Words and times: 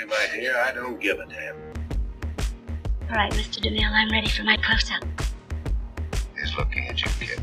me, 0.00 0.06
my 0.06 0.26
dear, 0.34 0.56
I 0.56 0.72
don't 0.72 0.98
give 1.00 1.18
a 1.18 1.26
damn. 1.26 1.56
All 3.10 3.16
right, 3.16 3.32
Mr. 3.32 3.60
DeMille, 3.60 3.90
I'm 3.90 4.10
ready 4.10 4.28
for 4.28 4.44
my 4.44 4.56
close-up. 4.56 5.04
He's 6.38 6.56
looking 6.56 6.86
at 6.88 7.00
you, 7.00 7.10
kid. 7.18 7.40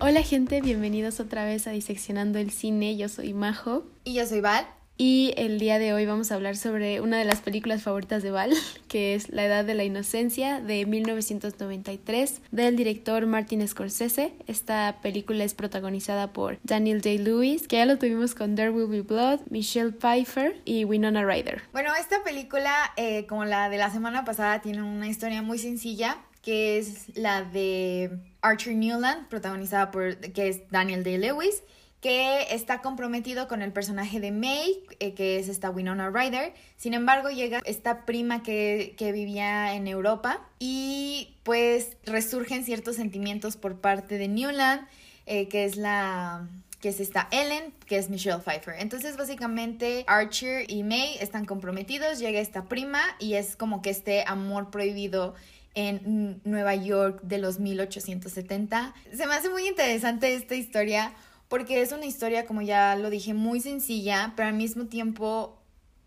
Hola 0.00 0.22
gente, 0.22 0.62
bienvenidos 0.62 1.20
otra 1.20 1.44
vez 1.44 1.66
a 1.66 1.72
Diseccionando 1.72 2.38
el 2.38 2.50
Cine. 2.50 2.96
Yo 2.96 3.08
soy 3.08 3.34
Majo 3.34 3.84
Y 4.04 4.14
yo 4.14 4.26
soy 4.26 4.40
Val. 4.40 4.66
Y 5.00 5.32
el 5.38 5.58
día 5.58 5.78
de 5.78 5.94
hoy 5.94 6.04
vamos 6.04 6.30
a 6.30 6.34
hablar 6.34 6.58
sobre 6.58 7.00
una 7.00 7.18
de 7.18 7.24
las 7.24 7.40
películas 7.40 7.82
favoritas 7.82 8.22
de 8.22 8.30
Val, 8.32 8.52
que 8.88 9.14
es 9.14 9.30
La 9.30 9.46
Edad 9.46 9.64
de 9.64 9.72
la 9.72 9.82
Inocencia 9.82 10.60
de 10.60 10.84
1993 10.84 12.42
del 12.50 12.76
director 12.76 13.24
Martin 13.24 13.66
Scorsese. 13.66 14.34
Esta 14.46 14.98
película 15.00 15.42
es 15.42 15.54
protagonizada 15.54 16.34
por 16.34 16.58
Daniel 16.64 17.00
Day-Lewis, 17.00 17.66
que 17.66 17.76
ya 17.76 17.86
lo 17.86 17.96
tuvimos 17.96 18.34
con 18.34 18.56
There 18.56 18.72
Will 18.72 18.88
Be 18.88 19.00
Blood, 19.00 19.40
Michelle 19.48 19.92
Pfeiffer 19.92 20.60
y 20.66 20.84
Winona 20.84 21.24
Ryder. 21.24 21.62
Bueno, 21.72 21.92
esta 21.98 22.22
película, 22.22 22.92
eh, 22.98 23.24
como 23.26 23.46
la 23.46 23.70
de 23.70 23.78
la 23.78 23.88
semana 23.88 24.26
pasada, 24.26 24.60
tiene 24.60 24.82
una 24.82 25.08
historia 25.08 25.40
muy 25.40 25.56
sencilla, 25.56 26.18
que 26.42 26.76
es 26.76 27.16
la 27.16 27.42
de 27.42 28.18
Archer 28.42 28.74
Newland, 28.74 29.28
protagonizada 29.28 29.90
por, 29.92 30.18
que 30.18 30.48
es 30.48 30.68
Daniel 30.68 31.04
Day-Lewis, 31.04 31.62
que 32.00 32.54
está 32.54 32.80
comprometido 32.80 33.46
con 33.46 33.60
el 33.60 33.72
personaje 33.72 34.20
de 34.20 34.30
May, 34.32 34.82
eh, 35.00 35.12
que 35.12 35.38
es 35.38 35.48
esta 35.48 35.70
Winona 35.70 36.10
Ryder. 36.10 36.54
Sin 36.76 36.94
embargo, 36.94 37.28
llega 37.28 37.60
esta 37.64 38.06
prima 38.06 38.42
que, 38.42 38.94
que 38.96 39.12
vivía 39.12 39.74
en 39.74 39.86
Europa 39.86 40.40
y 40.58 41.34
pues 41.42 41.96
resurgen 42.04 42.64
ciertos 42.64 42.96
sentimientos 42.96 43.56
por 43.56 43.80
parte 43.80 44.16
de 44.16 44.28
Newland, 44.28 44.86
eh, 45.26 45.48
que 45.48 45.64
es 45.64 45.76
la 45.76 46.48
que 46.80 46.88
es 46.88 47.00
esta 47.00 47.28
Ellen, 47.30 47.74
que 47.86 47.98
es 47.98 48.08
Michelle 48.08 48.38
Pfeiffer. 48.38 48.76
Entonces, 48.78 49.18
básicamente, 49.18 50.04
Archer 50.06 50.64
y 50.66 50.82
May 50.82 51.18
están 51.20 51.44
comprometidos, 51.44 52.18
llega 52.18 52.40
esta 52.40 52.64
prima 52.64 53.02
y 53.18 53.34
es 53.34 53.54
como 53.54 53.82
que 53.82 53.90
este 53.90 54.24
amor 54.26 54.70
prohibido 54.70 55.34
en 55.74 56.40
Nueva 56.44 56.74
York 56.74 57.20
de 57.22 57.36
los 57.36 57.60
1870. 57.60 58.94
Se 59.14 59.26
me 59.26 59.34
hace 59.34 59.50
muy 59.50 59.68
interesante 59.68 60.34
esta 60.34 60.54
historia 60.54 61.12
porque 61.50 61.82
es 61.82 61.90
una 61.90 62.06
historia, 62.06 62.46
como 62.46 62.62
ya 62.62 62.94
lo 62.94 63.10
dije, 63.10 63.34
muy 63.34 63.60
sencilla, 63.60 64.34
pero 64.36 64.48
al 64.48 64.54
mismo 64.54 64.86
tiempo 64.86 65.60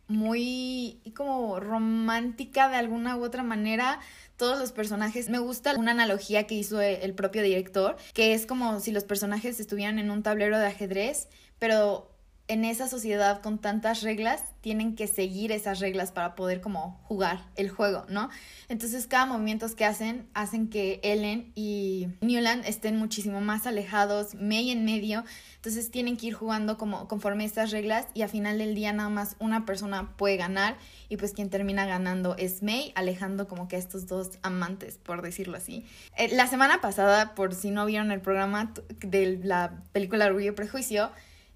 muy 0.08 1.02
como 1.17 1.59
romántica 1.59 2.69
de 2.69 2.77
alguna 2.77 3.17
u 3.17 3.23
otra 3.25 3.44
manera. 3.44 4.00
Todos 4.38 4.58
los 4.58 4.72
personajes, 4.72 5.30
me 5.30 5.39
gusta 5.39 5.75
una 5.75 5.91
analogía 5.91 6.47
que 6.47 6.55
hizo 6.55 6.80
el 6.80 7.13
propio 7.13 7.44
director, 7.44 7.97
que 8.13 8.33
es 8.33 8.45
como 8.45 8.80
si 8.80 8.94
los 8.94 9.03
personajes 9.03 9.59
estuvieran 9.59 10.00
en 10.00 10.11
un 10.11 10.23
tablero 10.23 10.58
de 10.58 10.67
ajedrez, 10.67 11.27
pero 11.59 12.09
en 12.47 12.66
esa 12.66 12.88
sociedad 12.89 13.41
con 13.41 13.58
tantas 13.58 14.02
reglas 14.02 14.44
tienen 14.59 14.95
que 14.95 15.08
seguir 15.08 15.52
esas 15.52 15.80
reglas 15.80 16.11
para 16.11 16.36
poder 16.36 16.59
como 16.59 17.00
jugar 17.03 17.45
el 17.55 17.69
juego, 17.69 18.05
¿no? 18.09 18.30
Entonces 18.67 19.08
cada 19.08 19.25
movimiento 19.25 19.66
que 19.75 19.85
hacen 19.85 20.27
hacen 20.33 20.69
que 20.69 21.00
Ellen 21.03 21.53
y 21.55 22.09
Newland 22.22 22.66
estén 22.66 22.97
muchísimo 22.97 23.39
más 23.39 23.66
alejados, 23.66 24.35
May 24.35 24.72
en 24.72 24.83
medio, 24.83 25.23
entonces 25.55 25.89
tienen 25.89 26.17
que 26.17 26.27
ir 26.27 26.33
jugando 26.33 26.77
como 26.77 27.08
conforme 27.08 27.45
estas 27.45 27.72
reglas 27.72 28.08
y 28.13 28.23
a 28.23 28.27
final 28.27 28.57
del 28.57 28.75
día 28.75 28.91
nada 28.91 29.09
más 29.09 29.38
una 29.39 29.66
persona 29.66 30.13
puede 30.17 30.35
ganar 30.35 30.78
y 31.07 31.16
pues 31.16 31.31
quien 31.31 31.50
termina 31.50 31.85
ganando 31.85 32.35
es 32.38 32.61
May, 32.61 32.91
alejando 32.95 33.47
como 33.47 33.69
que 33.69 33.78
a 33.78 33.80
estos 33.80 34.05
dos 34.07 34.31
amantes, 34.41 34.97
por 34.97 35.22
decirlo 35.22 35.55
así. 35.55 35.85
Eh, 36.17 36.35
la 36.35 36.47
semana 36.47 36.81
pasada, 36.81 37.35
por 37.35 37.53
si 37.53 37.72
no 37.72 37.85
vieron 37.85 38.11
el 38.11 38.19
programa 38.19 38.73
de 39.00 39.39
la 39.41 39.81
película 39.94 40.25
Orgullo 40.25 40.52
y 40.52 40.55
Prejuicio, 40.55 41.11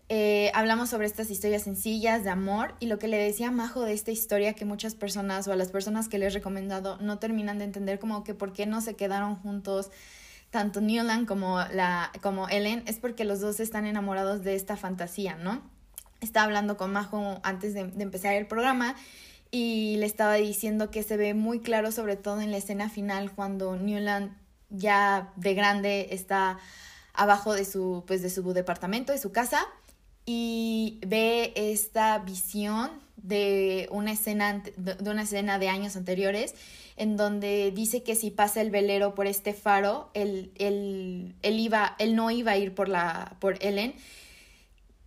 eh, 0.09 0.52
hablamos 0.53 0.89
sobre 0.89 1.05
estas 1.05 1.30
historias 1.30 1.63
sencillas 1.63 2.23
de 2.23 2.30
amor 2.30 2.75
y 2.80 2.86
lo 2.86 2.97
que 2.97 3.09
le 3.09 3.17
decía 3.17 3.52
Majo 3.52 3.83
de 3.83 3.91
esta 3.91 4.11
historia 4.11 4.53
que 4.53 4.63
muchas 4.63 4.95
personas 4.95 5.47
o 5.47 5.52
a 5.52 5.58
las 5.58 5.69
personas 5.69 6.08
que 6.08 6.17
le 6.17 6.27
he 6.27 6.30
recomendado 6.30 6.97
no 7.02 7.19
terminan 7.19 7.59
de 7.59 7.66
entender 7.66 8.00
como 8.00 8.23
que 8.23 8.33
por 8.33 8.53
qué 8.53 8.66
no 8.66 8.80
se 8.80 8.95
quedaron 8.95 9.35
juntos 9.35 9.91
tanto 10.50 10.80
Newland 10.80 11.28
como, 11.28 11.59
la, 11.73 12.13
como 12.22 12.47
Ellen 12.47 12.84
es 12.88 13.00
porque 13.00 13.25
los 13.25 13.41
dos 13.41 13.59
están 13.59 13.85
enamorados 13.85 14.45
de 14.45 14.56
esta 14.56 14.78
fantasía, 14.78 15.35
¿no? 15.35 15.62
Estaba 16.22 16.45
hablando 16.45 16.78
con 16.78 16.94
Majo 16.94 17.41
antes 17.44 17.74
de, 17.74 17.84
de 17.88 18.03
empezar 18.03 18.34
el 18.35 18.47
programa 18.47 18.95
y 19.51 19.97
le 19.97 20.06
estaba 20.06 20.35
diciendo 20.35 20.89
que 20.89 21.03
se 21.03 21.18
ve 21.18 21.34
muy 21.34 21.59
claro 21.59 21.91
sobre 21.91 22.16
todo 22.16 22.39
en 22.39 22.51
la 22.51 22.57
escena 22.57 22.89
final 22.89 23.34
cuando 23.34 23.75
Newland 23.75 24.34
ya 24.69 25.34
de 25.35 25.53
grande 25.53 26.07
está 26.12 26.59
abajo 27.13 27.53
de 27.53 27.66
su, 27.66 28.06
pues, 28.07 28.22
de 28.22 28.29
su 28.29 28.53
departamento, 28.53 29.12
de 29.12 29.18
su 29.18 29.34
casa 29.34 29.68
y 30.27 30.99
ve 31.07 31.53
esta 31.55 32.19
visión 32.19 32.91
de 33.15 33.88
una 33.91 34.11
escena 34.11 34.61
de 34.75 35.09
una 35.09 35.23
escena 35.23 35.57
de 35.57 35.69
años 35.69 35.95
anteriores 35.95 36.53
en 36.97 37.17
donde 37.17 37.71
dice 37.71 38.03
que 38.03 38.15
si 38.15 38.29
pasa 38.29 38.61
el 38.61 38.69
velero 38.69 39.15
por 39.15 39.25
este 39.25 39.53
faro 39.53 40.11
él, 40.13 40.51
él, 40.55 41.33
él 41.41 41.59
iba 41.59 41.95
él 41.97 42.15
no 42.15 42.29
iba 42.29 42.51
a 42.51 42.57
ir 42.57 42.75
por 42.75 42.89
la 42.89 43.38
por 43.39 43.57
Ellen 43.63 43.95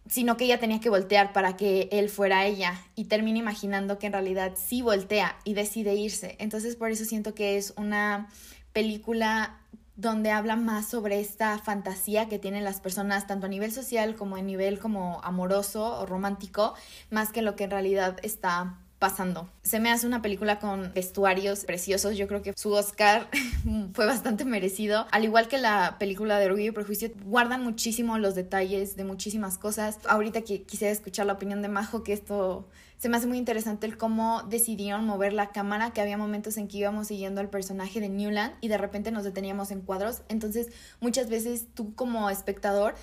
sino 0.09 0.37
que 0.37 0.47
ella 0.47 0.59
tenía 0.59 0.81
que 0.81 0.91
voltear 0.91 1.33
para 1.33 1.57
que 1.57 1.89
él 1.93 2.09
fuera 2.09 2.47
ella 2.47 2.81
y 2.97 3.05
termina 3.05 3.39
imaginando 3.39 3.99
que 3.99 4.07
en 4.07 4.15
realidad 4.15 4.55
sí 4.57 4.83
voltea 4.83 5.39
y 5.45 5.55
decide 5.55 5.95
irse. 5.95 6.35
Entonces 6.41 6.75
por 6.75 6.91
eso 6.91 7.05
siento 7.05 7.33
que 7.33 7.57
es 7.57 7.73
una 7.77 8.29
película 8.73 9.60
donde 10.01 10.31
habla 10.31 10.57
más 10.57 10.89
sobre 10.89 11.21
esta 11.21 11.59
fantasía 11.59 12.29
que 12.29 12.39
tienen 12.39 12.65
las 12.65 12.81
personas 12.81 13.27
tanto 13.27 13.47
a 13.47 13.49
nivel 13.51 13.71
social 13.71 14.17
como 14.17 14.37
a 14.37 14.43
nivel 14.43 14.79
como 14.79 15.21
amoroso 15.23 16.01
o 16.01 16.07
romántico, 16.07 16.75
más 17.11 17.33
que 17.33 17.43
lo 17.43 17.55
que 17.55 17.65
en 17.65 17.71
realidad 17.71 18.17
está 18.23 18.80
pasando. 19.01 19.51
Se 19.63 19.81
me 19.81 19.91
hace 19.91 20.07
una 20.07 20.23
película 20.23 20.61
con 20.61 20.93
vestuarios 20.95 21.65
preciosos. 21.65 22.17
Yo 22.17 22.29
creo 22.29 22.43
que 22.43 22.53
su 22.55 22.71
Oscar 22.73 23.29
fue 23.95 24.07
bastante 24.07 24.45
merecido. 24.45 25.07
Al 25.11 25.25
igual 25.25 25.49
que 25.49 25.59
la 25.59 25.97
película 25.99 26.39
de 26.39 26.47
Orgullo 26.47 26.67
y 26.67 26.71
Prejuicio, 26.71 27.11
guardan 27.25 27.65
muchísimo 27.65 28.19
los 28.19 28.35
detalles 28.35 28.97
de 28.97 29.05
muchísimas 29.05 29.57
cosas. 29.57 29.99
Ahorita 30.07 30.43
que 30.43 30.63
quisiera 30.63 30.93
escuchar 30.93 31.27
la 31.27 31.33
opinión 31.33 31.63
de 31.63 31.69
Majo, 31.69 32.05
que 32.05 32.13
esto 32.13 32.69
se 32.99 33.09
me 33.09 33.17
hace 33.17 33.27
muy 33.27 33.39
interesante 33.39 33.87
el 33.87 33.97
cómo 33.97 34.43
decidieron 34.43 35.07
mover 35.07 35.33
la 35.33 35.49
cámara, 35.49 35.95
que 35.95 36.03
había 36.03 36.19
momentos 36.19 36.59
en 36.59 36.69
que 36.69 36.77
íbamos 36.77 37.07
siguiendo 37.07 37.41
al 37.41 37.49
personaje 37.49 37.99
de 37.99 38.11
Newland 38.11 38.53
y 38.61 38.69
de 38.69 38.77
repente 38.77 39.11
nos 39.11 39.25
deteníamos 39.25 39.71
en 39.71 39.81
cuadros. 39.81 40.21
Entonces, 40.29 40.69
muchas 41.01 41.31
veces 41.31 41.69
tú 41.73 41.95
como 41.95 42.29
espectador 42.29 42.95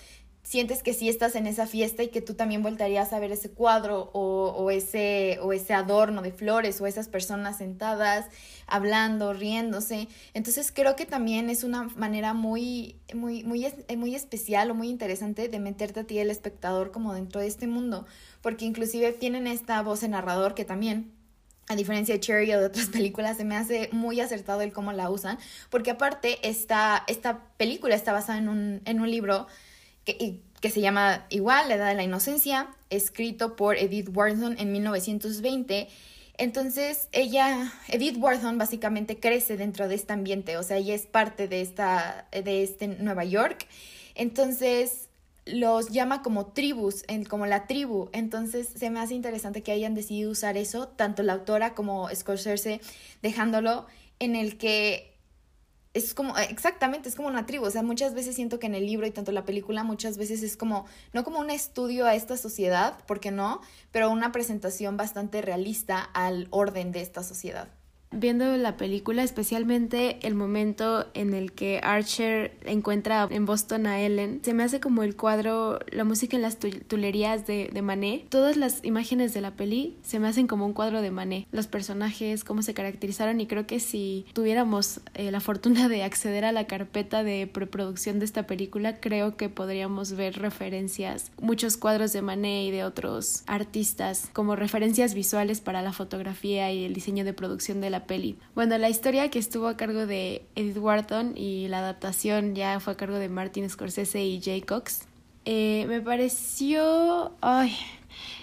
sientes 0.48 0.82
que 0.82 0.94
sí 0.94 1.10
estás 1.10 1.36
en 1.36 1.46
esa 1.46 1.68
fiesta 1.68 2.04
y 2.04 2.08
que 2.08 2.22
tú 2.22 2.34
también 2.34 2.64
voltarías 2.64 3.12
a 3.12 3.20
ver 3.20 3.34
ese 3.34 3.52
cuadro 3.52 4.10
o, 4.14 4.54
o, 4.58 4.72
ese, 4.72 5.40
o 5.42 5.52
ese 5.52 5.74
adorno 5.74 6.22
de 6.22 6.32
flores 6.32 6.80
o 6.80 6.88
esas 6.88 7.10
personas 7.10 7.58
sentadas 7.58 8.28
hablando, 8.66 9.34
riéndose. 9.34 10.08
Entonces 10.34 10.72
creo 10.72 10.96
que 10.96 11.06
también 11.06 11.50
es 11.50 11.66
una 11.66 11.84
manera 11.98 12.34
muy, 12.34 12.96
muy, 13.14 13.44
muy, 13.44 13.68
muy 13.98 14.16
especial 14.16 14.72
o 14.72 14.74
muy 14.74 14.88
interesante 14.88 15.50
de 15.50 15.60
meterte 15.60 16.00
a 16.00 16.04
ti 16.06 16.18
el 16.18 16.32
espectador 16.32 16.92
como 16.92 17.14
dentro 17.14 17.42
de 17.42 17.48
este 17.48 17.68
mundo, 17.68 18.06
porque 18.42 18.64
inclusive 18.64 19.12
tienen 19.12 19.48
esta 19.48 19.82
voz 19.82 20.00
de 20.00 20.08
narrador 20.08 20.54
que 20.54 20.64
también 20.64 21.12
a 21.68 21.76
diferencia 21.76 22.16
de 22.16 22.22
Cherry 22.22 22.54
o 22.54 22.60
de 22.62 22.68
otras 22.68 22.88
películas, 22.94 23.36
se 23.36 23.44
me 23.44 23.58
hace 23.58 23.90
muy 23.92 24.22
acertado 24.22 24.62
el 24.62 24.72
cómo 24.72 24.94
la 24.94 25.10
usan, 25.10 25.40
porque 25.70 25.92
aparte 25.92 26.40
esta, 26.48 27.04
esta 27.08 27.50
película 27.58 27.96
está 27.96 28.14
basada 28.14 28.40
en 28.40 28.48
un, 28.48 28.82
en 28.86 29.02
un 29.02 29.12
libro 29.12 29.48
que, 30.16 30.70
se 30.70 30.82
llama 30.82 31.26
igual, 31.30 31.70
La 31.70 31.76
Edad 31.76 31.90
de 31.90 31.96
la 31.96 32.04
Inocencia, 32.04 32.70
escrito 32.90 33.56
por 33.56 33.78
Edith 33.78 34.10
Wharton 34.14 34.56
en 34.60 34.72
1920. 34.72 35.88
Entonces, 36.38 37.10
ella, 37.12 37.74
Edith 37.88 38.18
Wharton 38.18 38.58
básicamente 38.58 39.20
crece 39.20 39.58
dentro 39.58 39.88
de 39.88 39.96
este 39.96 40.14
ambiente, 40.14 40.58
o 40.58 40.64
sea, 40.64 40.78
ella 40.78 40.94
es 40.94 41.06
parte 41.06 41.48
de, 41.48 41.62
esta, 41.62 42.28
de 42.32 42.64
este 42.64 42.88
Nueva 42.88 43.26
York. 43.26 43.68
Entonces, 44.16 45.10
los 45.46 45.90
llama 45.90 46.22
como 46.22 46.48
tribus, 46.48 47.04
como 47.30 47.46
la 47.46 47.68
tribu. 47.68 48.10
Entonces, 48.12 48.70
se 48.76 48.90
me 48.90 49.00
hace 49.00 49.16
interesante 49.16 49.64
que 49.64 49.72
hayan 49.72 49.96
decidido 49.96 50.32
usar 50.32 50.58
eso, 50.58 50.88
tanto 50.90 51.24
la 51.24 51.34
autora 51.34 51.74
como 51.74 52.10
Scorsese, 52.14 52.82
dejándolo 53.22 53.88
en 54.20 54.36
el 54.36 54.58
que 54.58 55.17
es 55.94 56.14
como, 56.14 56.38
exactamente, 56.38 57.10
es 57.10 57.16
como 57.16 57.28
una 57.28 57.46
tribu. 57.46 57.66
O 57.66 57.72
sea, 57.72 57.84
muchas 57.84 58.14
veces 58.14 58.36
siento 58.36 58.60
que 58.60 58.68
en 58.68 58.76
el 58.76 58.86
libro 58.86 59.08
y 59.08 59.12
tanto 59.12 59.32
la 59.32 59.46
película, 59.46 59.84
muchas 59.84 60.18
veces 60.18 60.44
es 60.44 60.58
como, 60.58 60.86
no 61.14 61.24
como 61.24 61.40
un 61.40 61.50
estudio 61.50 62.06
a 62.06 62.16
esta 62.16 62.38
sociedad, 62.38 62.98
porque 63.08 63.32
no, 63.32 63.62
pero 63.92 64.12
una 64.12 64.32
presentación 64.32 64.98
bastante 64.98 65.42
realista 65.42 66.00
al 66.00 66.48
orden 66.52 66.92
de 66.92 67.02
esta 67.02 67.24
sociedad. 67.24 67.70
Viendo 68.12 68.56
la 68.58 68.78
película, 68.78 69.24
especialmente 69.24 70.20
el 70.26 70.36
momento 70.36 71.08
en 71.14 71.34
el 71.34 71.52
que 71.52 71.80
Archer 71.84 72.58
encuentra 72.66 73.28
en 73.30 73.46
Boston 73.46 73.88
a 73.88 74.02
Ellen, 74.02 74.42
se 74.44 74.54
me 74.54 74.64
hace 74.64 74.80
como 74.80 75.04
el 75.04 75.16
cuadro, 75.16 75.80
la 75.92 76.04
música 76.04 76.36
en 76.36 76.42
las 76.42 76.58
tulerías 76.58 77.46
de, 77.48 77.70
de 77.72 77.82
Manet. 77.82 78.30
Todas 78.30 78.58
las 78.58 78.84
imágenes 78.84 79.34
de 79.34 79.42
la 79.42 79.52
peli 79.52 79.98
se 80.04 80.20
me 80.20 80.28
hacen 80.28 80.48
como 80.48 80.66
un 80.66 80.74
cuadro 80.74 81.02
de 81.02 81.12
Manet. 81.12 81.48
Los 81.52 81.68
personajes, 81.68 82.44
cómo 82.44 82.62
se 82.62 82.74
caracterizaron 82.74 83.42
y 83.42 83.48
creo 83.48 83.68
que 83.68 83.80
si 83.80 84.26
tuviéramos 84.34 85.02
eh, 85.14 85.32
la 85.32 85.40
fortuna 85.40 85.90
de 85.90 86.04
acceder 86.04 86.46
a 86.46 86.52
la 86.52 86.68
carpeta 86.68 87.24
de 87.24 87.48
preproducción 87.48 88.20
de 88.20 88.26
esta 88.26 88.48
película, 88.48 89.00
creo 89.00 89.38
que 89.38 89.50
podríamos 89.50 90.14
ver 90.14 90.40
referencias, 90.40 91.32
muchos 91.42 91.78
cuadros 91.78 92.14
de 92.14 92.22
Manet 92.22 92.68
y 92.68 92.72
de 92.72 92.84
otros 92.84 93.44
artistas 93.48 94.30
como 94.34 94.56
referencias 94.56 95.14
visuales 95.14 95.62
para 95.62 95.82
la 95.82 95.94
fotografía 95.94 96.72
y 96.72 96.84
el 96.84 96.94
diseño 96.94 97.26
de 97.26 97.34
producción 97.34 97.82
de 97.82 97.90
la 97.90 97.97
peli. 98.06 98.38
Bueno, 98.56 98.78
la 98.78 98.90
historia 98.90 99.30
que 99.30 99.40
estuvo 99.40 99.68
a 99.68 99.78
cargo 99.78 100.06
de 100.06 100.44
Edith 100.56 100.78
Wharton 100.78 101.34
y 101.36 101.68
la 101.68 101.80
adaptación 101.80 102.56
ya 102.56 102.80
fue 102.80 102.94
a 102.94 102.98
cargo 102.98 103.18
de 103.18 103.30
Martin 103.30 103.70
Scorsese 103.70 104.24
y 104.24 104.42
Jay 104.42 104.62
Cox. 104.62 105.08
Eh, 105.46 105.86
me 105.88 106.02
pareció... 106.02 107.32
Ay, 107.42 107.76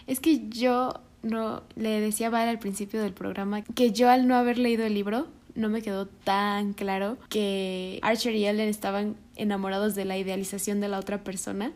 es 0.06 0.20
que 0.20 0.48
yo 0.48 1.00
no 1.22 1.62
le 1.76 2.00
decía 2.00 2.26
a 2.28 2.30
Val 2.30 2.48
al 2.48 2.58
principio 2.58 3.02
del 3.02 3.12
programa 3.12 3.62
que 3.62 3.92
yo 3.92 4.10
al 4.10 4.28
no 4.28 4.36
haber 4.36 4.58
leído 4.58 4.84
el 4.84 4.94
libro 4.94 5.26
no 5.54 5.68
me 5.68 5.82
quedó 5.82 6.06
tan 6.06 6.72
claro 6.72 7.16
que 7.28 7.98
Archer 8.02 8.34
y 8.34 8.46
Ellen 8.46 8.68
estaban 8.68 9.16
enamorados 9.36 9.94
de 9.94 10.04
la 10.04 10.18
idealización 10.18 10.80
de 10.80 10.88
la 10.88 10.98
otra 10.98 11.22
persona 11.22 11.72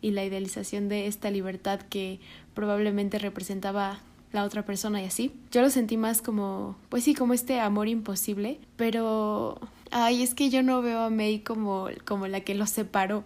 y 0.00 0.10
la 0.10 0.24
idealización 0.24 0.88
de 0.88 1.06
esta 1.06 1.30
libertad 1.30 1.80
que 1.80 2.20
probablemente 2.54 3.18
representaba 3.18 4.00
la 4.32 4.44
otra 4.44 4.64
persona 4.64 5.02
y 5.02 5.06
así. 5.06 5.32
Yo 5.50 5.60
lo 5.60 5.70
sentí 5.70 5.96
más 5.96 6.22
como, 6.22 6.76
pues 6.88 7.04
sí, 7.04 7.14
como 7.14 7.34
este 7.34 7.60
amor 7.60 7.88
imposible, 7.88 8.58
pero, 8.76 9.60
ay, 9.90 10.22
es 10.22 10.34
que 10.34 10.50
yo 10.50 10.62
no 10.62 10.82
veo 10.82 11.00
a 11.00 11.10
May 11.10 11.40
como, 11.40 11.88
como 12.04 12.26
la 12.26 12.40
que 12.40 12.54
los 12.54 12.70
separó 12.70 13.24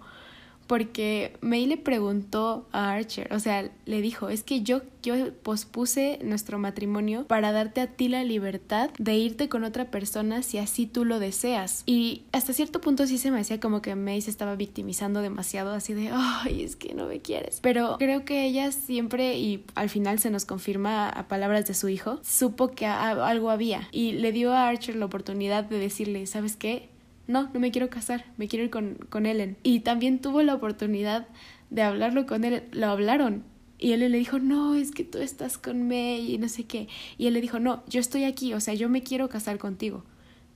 porque 0.66 1.36
May 1.40 1.66
le 1.66 1.76
preguntó 1.76 2.66
a 2.72 2.92
Archer, 2.92 3.32
o 3.32 3.40
sea, 3.40 3.70
le 3.84 4.00
dijo, 4.00 4.28
es 4.28 4.42
que 4.42 4.62
yo, 4.62 4.82
yo 5.02 5.32
pospuse 5.42 6.18
nuestro 6.22 6.58
matrimonio 6.58 7.26
para 7.26 7.52
darte 7.52 7.80
a 7.80 7.86
ti 7.86 8.08
la 8.08 8.24
libertad 8.24 8.90
de 8.98 9.16
irte 9.16 9.48
con 9.48 9.64
otra 9.64 9.90
persona 9.90 10.42
si 10.42 10.58
así 10.58 10.86
tú 10.86 11.04
lo 11.04 11.18
deseas. 11.18 11.82
Y 11.86 12.24
hasta 12.32 12.52
cierto 12.52 12.80
punto 12.80 13.06
sí 13.06 13.18
se 13.18 13.30
me 13.30 13.40
hacía 13.40 13.60
como 13.60 13.82
que 13.82 13.94
May 13.94 14.20
se 14.20 14.30
estaba 14.30 14.56
victimizando 14.56 15.22
demasiado, 15.22 15.72
así 15.72 15.94
de, 15.94 16.10
ay, 16.12 16.62
es 16.62 16.76
que 16.76 16.94
no 16.94 17.06
me 17.06 17.20
quieres. 17.20 17.60
Pero 17.62 17.96
creo 17.98 18.24
que 18.24 18.44
ella 18.44 18.72
siempre, 18.72 19.38
y 19.38 19.64
al 19.74 19.88
final 19.88 20.18
se 20.18 20.30
nos 20.30 20.44
confirma 20.44 21.08
a 21.08 21.28
palabras 21.28 21.66
de 21.66 21.74
su 21.74 21.88
hijo, 21.88 22.20
supo 22.22 22.72
que 22.72 22.86
algo 22.86 23.50
había 23.50 23.88
y 23.92 24.12
le 24.12 24.32
dio 24.32 24.52
a 24.52 24.68
Archer 24.68 24.96
la 24.96 25.06
oportunidad 25.06 25.64
de 25.64 25.78
decirle, 25.78 26.26
¿sabes 26.26 26.56
qué? 26.56 26.88
No, 27.28 27.50
no 27.52 27.60
me 27.60 27.70
quiero 27.70 27.90
casar, 27.90 28.24
me 28.36 28.48
quiero 28.48 28.64
ir 28.64 28.70
con, 28.70 28.94
con 29.08 29.26
Ellen. 29.26 29.56
Y 29.62 29.80
también 29.80 30.20
tuvo 30.20 30.42
la 30.42 30.54
oportunidad 30.54 31.26
de 31.70 31.82
hablarlo 31.82 32.26
con 32.26 32.44
él, 32.44 32.62
lo 32.72 32.86
hablaron. 32.86 33.44
Y 33.78 33.92
él 33.92 34.00
le 34.00 34.18
dijo, 34.18 34.38
no, 34.38 34.74
es 34.74 34.90
que 34.90 35.04
tú 35.04 35.18
estás 35.18 35.58
con 35.58 35.86
May 35.86 36.32
y 36.32 36.38
no 36.38 36.48
sé 36.48 36.64
qué. 36.64 36.88
Y 37.18 37.26
él 37.26 37.34
le 37.34 37.40
dijo, 37.40 37.58
no, 37.58 37.82
yo 37.88 38.00
estoy 38.00 38.24
aquí, 38.24 38.54
o 38.54 38.60
sea, 38.60 38.74
yo 38.74 38.88
me 38.88 39.02
quiero 39.02 39.28
casar 39.28 39.58
contigo. 39.58 40.04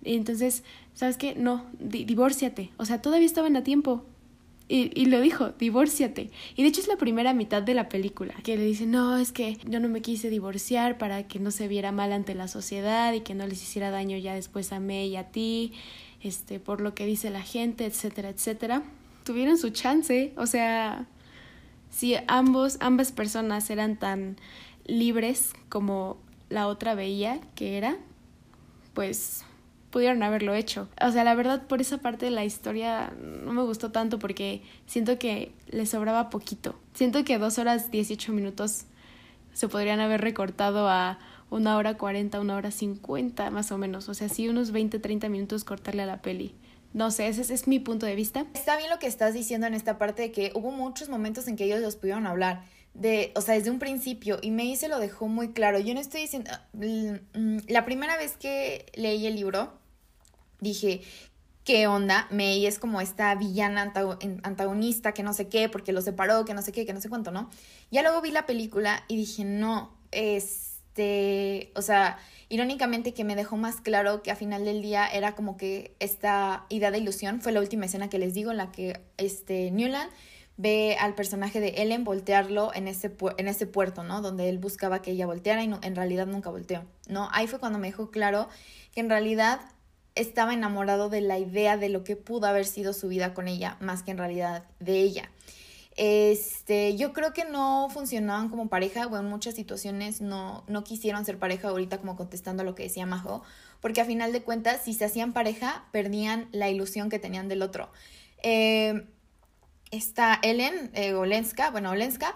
Y 0.02 0.17
entonces, 0.17 0.64
¿sabes 0.94 1.17
qué? 1.19 1.34
No, 1.34 1.67
divórciate. 1.78 2.70
O 2.78 2.87
sea, 2.87 3.02
todavía 3.02 3.26
estaban 3.26 3.56
a 3.56 3.64
tiempo. 3.64 4.05
Y, 4.69 4.93
y, 4.99 5.06
lo 5.06 5.20
dijo, 5.20 5.50
divórciate. 5.58 6.31
Y 6.56 6.62
de 6.62 6.69
hecho 6.69 6.81
es 6.81 6.87
la 6.87 6.96
primera 6.96 7.34
mitad 7.34 7.61
de 7.61 7.75
la 7.75 7.88
película, 7.88 8.34
que 8.44 8.56
le 8.56 8.64
dice, 8.64 8.87
no, 8.87 9.19
es 9.19 9.32
que 9.32 9.58
yo 9.69 9.81
no 9.81 9.88
me 9.88 10.00
quise 10.00 10.31
divorciar 10.31 10.96
para 10.96 11.26
que 11.26 11.40
no 11.40 11.50
se 11.50 11.66
viera 11.66 11.90
mal 11.90 12.12
ante 12.12 12.37
la 12.37 12.46
sociedad 12.46 13.12
y 13.12 13.20
que 13.20 13.34
no 13.34 13.49
les 13.49 13.61
hiciera 13.61 13.90
daño 13.90 14.16
ya 14.16 14.32
después 14.32 14.73
a 14.73 14.78
May 14.78 15.08
y 15.08 15.16
a 15.16 15.25
ti 15.25 15.73
este, 16.22 16.61
por 16.61 16.81
lo 16.81 16.94
que 16.94 17.06
dice 17.06 17.31
la 17.31 17.43
gente, 17.43 17.87
etcétera, 17.87 18.28
etcétera, 18.28 18.82
tuvieron 19.25 19.58
su 19.58 19.70
chance. 19.70 20.32
O 20.37 20.46
sea, 20.46 21.06
si 21.90 22.17
ambos, 22.28 22.76
ambas 22.81 23.12
personas 23.12 23.70
eran 23.70 23.96
tan 23.96 24.37
libres 24.87 25.52
como 25.69 26.19
la 26.49 26.67
otra 26.67 26.94
veía 26.94 27.40
que 27.55 27.78
era, 27.78 27.96
pues 28.93 29.44
pudieron 29.90 30.22
haberlo 30.22 30.55
hecho. 30.55 30.88
O 31.05 31.11
sea, 31.11 31.25
la 31.25 31.34
verdad 31.34 31.67
por 31.67 31.81
esa 31.81 31.99
parte 31.99 32.26
de 32.26 32.31
la 32.31 32.44
historia 32.44 33.12
no 33.20 33.52
me 33.52 33.62
gustó 33.62 33.90
tanto 33.90 34.19
porque 34.19 34.62
siento 34.87 35.19
que 35.19 35.52
le 35.69 35.87
sobraba 35.87 36.31
poquito. 36.31 36.78
Siento 36.94 37.25
que 37.25 37.38
dos 37.38 37.58
horas 37.58 37.90
dieciocho 37.90 38.32
minutos 38.32 38.84
se 39.52 39.69
podrían 39.69 40.00
haber 40.00 40.20
recortado 40.20 40.88
a 40.88 41.19
una 41.50 41.76
hora 41.76 41.99
cuarenta, 41.99 42.41
una 42.41 42.56
hora 42.56 42.70
cincuenta 42.70 43.50
más 43.50 43.73
o 43.73 43.79
menos. 43.79 44.08
O 44.08 44.14
sea, 44.14 44.29
sí 44.29 44.49
unos 44.49 44.70
20, 44.70 44.99
30 44.99 45.29
minutos 45.29 45.64
cortarle 45.64 46.02
a 46.02 46.06
la 46.06 46.23
peli. 46.23 46.55
No 46.93 47.11
sé, 47.11 47.29
ese, 47.29 47.43
es 47.52 47.69
mi 47.69 47.79
punto 47.79 48.06
de 48.06 48.14
vista. 48.14 48.47
Está 48.55 48.76
bien 48.76 48.91
lo 48.91 48.99
que 48.99 49.06
estás 49.06 49.35
diciendo 49.35 49.67
en 49.67 49.75
esta 49.75 49.99
parte 49.99 50.23
de 50.23 50.32
que 50.32 50.52
hubo 50.55 50.70
muchos 50.70 51.08
momentos 51.08 51.47
en 51.47 51.56
que 51.56 51.64
ellos 51.64 51.81
los 51.81 51.97
pudieron 51.97 52.26
hablar. 52.26 52.64
De, 52.94 53.32
o 53.37 53.41
sea, 53.41 53.55
desde 53.55 53.70
un 53.70 53.79
principio, 53.79 54.38
y 54.43 54.50
May 54.50 54.75
se 54.75 54.88
lo 54.88 54.99
dejó 54.99 55.29
muy 55.29 55.52
claro. 55.52 55.79
Yo 55.79 55.94
no 55.94 56.00
estoy 56.00 56.23
diciendo. 56.23 56.50
Mm, 56.73 57.58
la 57.69 57.85
primera 57.85 58.17
vez 58.17 58.37
que 58.37 58.87
leí 58.94 59.26
el 59.26 59.37
libro, 59.37 59.73
dije, 60.61 61.02
¿qué 61.64 61.87
onda? 61.87 62.26
May 62.32 62.67
es 62.67 62.81
como 62.81 63.00
esta 63.00 63.32
villana 63.37 63.93
antagonista 64.43 65.12
que 65.12 65.23
no 65.23 65.32
sé 65.32 65.49
qué, 65.49 65.69
porque 65.69 65.93
lo 65.93 66.02
separó, 66.02 66.44
que 66.44 66.55
no 66.55 66.62
sé 66.62 66.73
qué, 66.73 66.85
que 66.85 66.93
no 66.93 67.00
sé 67.00 67.08
cuánto, 67.08 67.31
¿no? 67.31 67.49
Ya 67.93 68.02
luego 68.02 68.20
vi 68.20 68.32
la 68.32 68.47
película 68.47 69.05
y 69.06 69.17
dije, 69.17 69.44
no, 69.44 69.97
es 70.11 70.69
este, 71.00 71.73
o 71.75 71.82
sea, 71.82 72.19
irónicamente 72.49 73.14
que 73.14 73.25
me 73.25 73.35
dejó 73.35 73.56
más 73.56 73.81
claro 73.81 74.23
que 74.23 74.31
a 74.31 74.37
final 74.37 74.64
del 74.64 74.82
día 74.82 75.06
era 75.06 75.35
como 75.35 75.56
que 75.56 75.94
esta 75.99 76.67
idea 76.69 76.91
de 76.91 76.99
ilusión 76.99 77.41
fue 77.41 77.52
la 77.52 77.61
última 77.61 77.87
escena 77.87 78.11
que 78.11 78.19
les 78.19 78.35
digo 78.35 78.50
en 78.50 78.58
la 78.58 78.70
que 78.70 79.00
este 79.17 79.70
Newland 79.70 80.11
ve 80.56 80.97
al 81.00 81.14
personaje 81.14 81.58
de 81.58 81.69
Ellen 81.79 82.05
voltearlo 82.05 82.70
en 82.75 82.87
ese, 82.87 83.17
en 83.38 83.49
ese 83.49 83.67
puerto, 83.67 84.05
¿no? 84.05 84.20
Donde 84.20 84.50
él 84.50 84.58
buscaba 84.58 85.00
que 85.00 85.12
ella 85.12 85.25
volteara 85.25 85.64
y 85.64 85.70
en 85.82 85.97
realidad 85.97 86.26
nunca 86.26 86.50
volteó, 86.50 86.85
¿no? 87.08 87.31
Ahí 87.32 87.47
fue 87.47 87.61
cuando 87.61 87.79
me 87.79 87.87
dejó 87.87 88.11
claro 88.11 88.49
que 88.93 89.00
en 89.00 89.08
realidad 89.08 89.61
estaba 90.17 90.52
enamorado 90.52 91.08
de 91.08 91.23
la 91.23 91.38
idea 91.38 91.79
de 91.79 91.88
lo 91.88 92.05
que 92.05 92.17
pudo 92.17 92.47
haber 92.47 92.67
sido 92.67 92.93
su 92.93 93.08
vida 93.08 93.32
con 93.32 93.49
ella, 93.49 93.79
más 93.81 94.02
que 94.02 94.11
en 94.11 94.19
realidad 94.19 94.64
de 94.81 95.00
ella. 95.00 95.31
Este, 95.96 96.96
yo 96.96 97.12
creo 97.12 97.32
que 97.32 97.44
no 97.44 97.88
funcionaban 97.90 98.48
como 98.48 98.69
pareja, 98.69 99.06
o 99.06 99.16
en 99.16 99.26
muchas 99.26 99.54
situaciones 99.54 100.20
no, 100.20 100.64
no 100.69 100.84
quisieron 100.84 101.25
ser 101.25 101.38
pareja 101.38 101.69
ahorita 101.69 101.98
como 101.98 102.16
contestando 102.16 102.62
a 102.62 102.64
lo 102.64 102.75
que 102.75 102.84
decía 102.84 103.06
Majo, 103.06 103.42
porque 103.81 104.00
a 104.00 104.04
final 104.04 104.32
de 104.32 104.42
cuentas, 104.42 104.82
si 104.84 104.94
se 104.94 105.04
hacían 105.04 105.32
pareja, 105.32 105.84
perdían 105.92 106.48
la 106.52 106.70
ilusión 106.70 107.10
que 107.10 107.19
tenían 107.19 107.48
del 107.48 107.62
otro. 107.62 107.90
Eh, 108.42 109.06
está 109.90 110.38
Ellen, 110.42 110.90
eh, 110.94 111.14
Olenska, 111.14 111.70
bueno, 111.70 111.90
Olenska, 111.90 112.34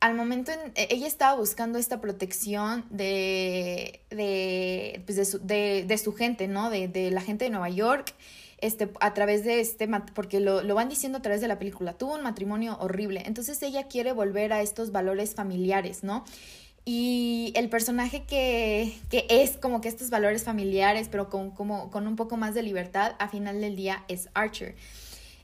al 0.00 0.14
momento 0.14 0.52
en, 0.52 0.72
e, 0.74 0.88
ella 0.90 1.06
estaba 1.06 1.38
buscando 1.38 1.78
esta 1.78 2.00
protección 2.00 2.84
de, 2.90 4.00
de, 4.10 5.02
pues 5.06 5.16
de, 5.16 5.24
su, 5.24 5.38
de, 5.38 5.84
de 5.86 5.98
su 5.98 6.14
gente, 6.14 6.48
¿no? 6.48 6.70
De, 6.70 6.88
de 6.88 7.10
la 7.10 7.20
gente 7.20 7.44
de 7.44 7.50
Nueva 7.50 7.68
York 7.68 8.14
este, 8.64 8.90
a 9.00 9.14
través 9.14 9.44
de 9.44 9.60
este, 9.60 9.88
porque 10.14 10.40
lo, 10.40 10.62
lo, 10.62 10.74
van 10.74 10.88
diciendo 10.88 11.18
a 11.18 11.22
través 11.22 11.40
de 11.40 11.48
la 11.48 11.58
película, 11.58 11.92
tuvo 11.92 12.14
un 12.14 12.22
matrimonio 12.22 12.76
horrible, 12.80 13.22
entonces 13.26 13.62
ella 13.62 13.88
quiere 13.88 14.12
volver 14.12 14.52
a 14.52 14.62
estos 14.62 14.90
valores 14.90 15.34
familiares, 15.34 16.02
¿no? 16.02 16.24
Y 16.86 17.52
el 17.56 17.68
personaje 17.68 18.24
que, 18.24 18.94
que 19.10 19.26
es 19.28 19.56
como 19.56 19.80
que 19.80 19.88
estos 19.88 20.10
valores 20.10 20.44
familiares, 20.44 21.08
pero 21.10 21.30
con, 21.30 21.50
como, 21.50 21.90
con 21.90 22.06
un 22.06 22.16
poco 22.16 22.36
más 22.36 22.54
de 22.54 22.62
libertad, 22.62 23.14
a 23.18 23.28
final 23.28 23.60
del 23.60 23.74
día 23.74 24.04
es 24.08 24.28
Archer. 24.34 24.74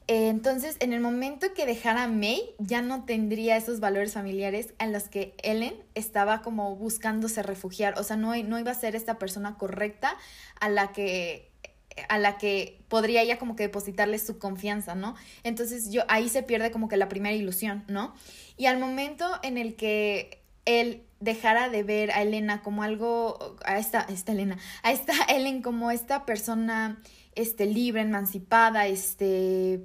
Entonces, 0.07 0.77
en 0.81 0.93
el 0.93 1.01
momento 1.01 1.55
que 1.55 1.67
dejara 1.67 2.05
a 2.05 2.09
May, 2.09 2.43
ya 2.59 2.83
no 2.83 3.05
tendría 3.05 3.57
esos 3.57 3.79
valores 3.79 4.13
familiares 4.13 4.75
en 4.81 4.93
los 4.93 5.05
que 5.09 5.35
Ellen 5.43 5.75
estaba 5.95 6.43
como 6.43 6.75
buscándose 6.75 7.43
refugiar. 7.45 7.99
O 7.99 8.03
sea, 8.03 8.17
no, 8.17 8.35
no 8.37 8.59
iba 8.59 8.73
a 8.73 8.75
ser 8.75 8.97
esta 8.97 9.19
persona 9.19 9.57
correcta 9.57 10.17
a 10.59 10.69
la 10.69 10.93
que 10.93 11.50
a 12.09 12.19
la 12.19 12.39
que 12.39 12.81
podría 12.89 13.23
ella 13.23 13.39
como 13.39 13.57
que 13.57 13.65
depositarle 13.65 14.19
su 14.19 14.39
confianza, 14.39 14.95
¿no? 14.95 15.15
Entonces 15.43 15.91
yo 15.91 16.03
ahí 16.09 16.29
se 16.29 16.43
pierde 16.43 16.71
como 16.71 16.89
que 16.89 16.97
la 16.97 17.09
primera 17.09 17.35
ilusión, 17.35 17.85
¿no? 17.89 18.15
Y 18.57 18.67
al 18.67 18.79
momento 18.79 19.27
en 19.43 19.59
el 19.59 19.75
que 19.77 20.43
él 20.65 21.03
dejara 21.21 21.69
de 21.69 21.83
ver 21.83 22.11
a 22.13 22.23
Elena 22.23 22.63
como 22.63 22.83
algo, 22.83 23.57
a 23.65 23.79
esta, 23.79 24.01
esta 24.09 24.33
Elena, 24.33 24.59
a 24.83 24.93
esta 24.93 25.13
Ellen 25.29 25.63
como 25.63 25.91
esta 25.91 26.25
persona, 26.25 27.01
este, 27.35 27.67
libre, 27.67 28.03
emancipada, 28.03 28.87
este, 28.87 29.81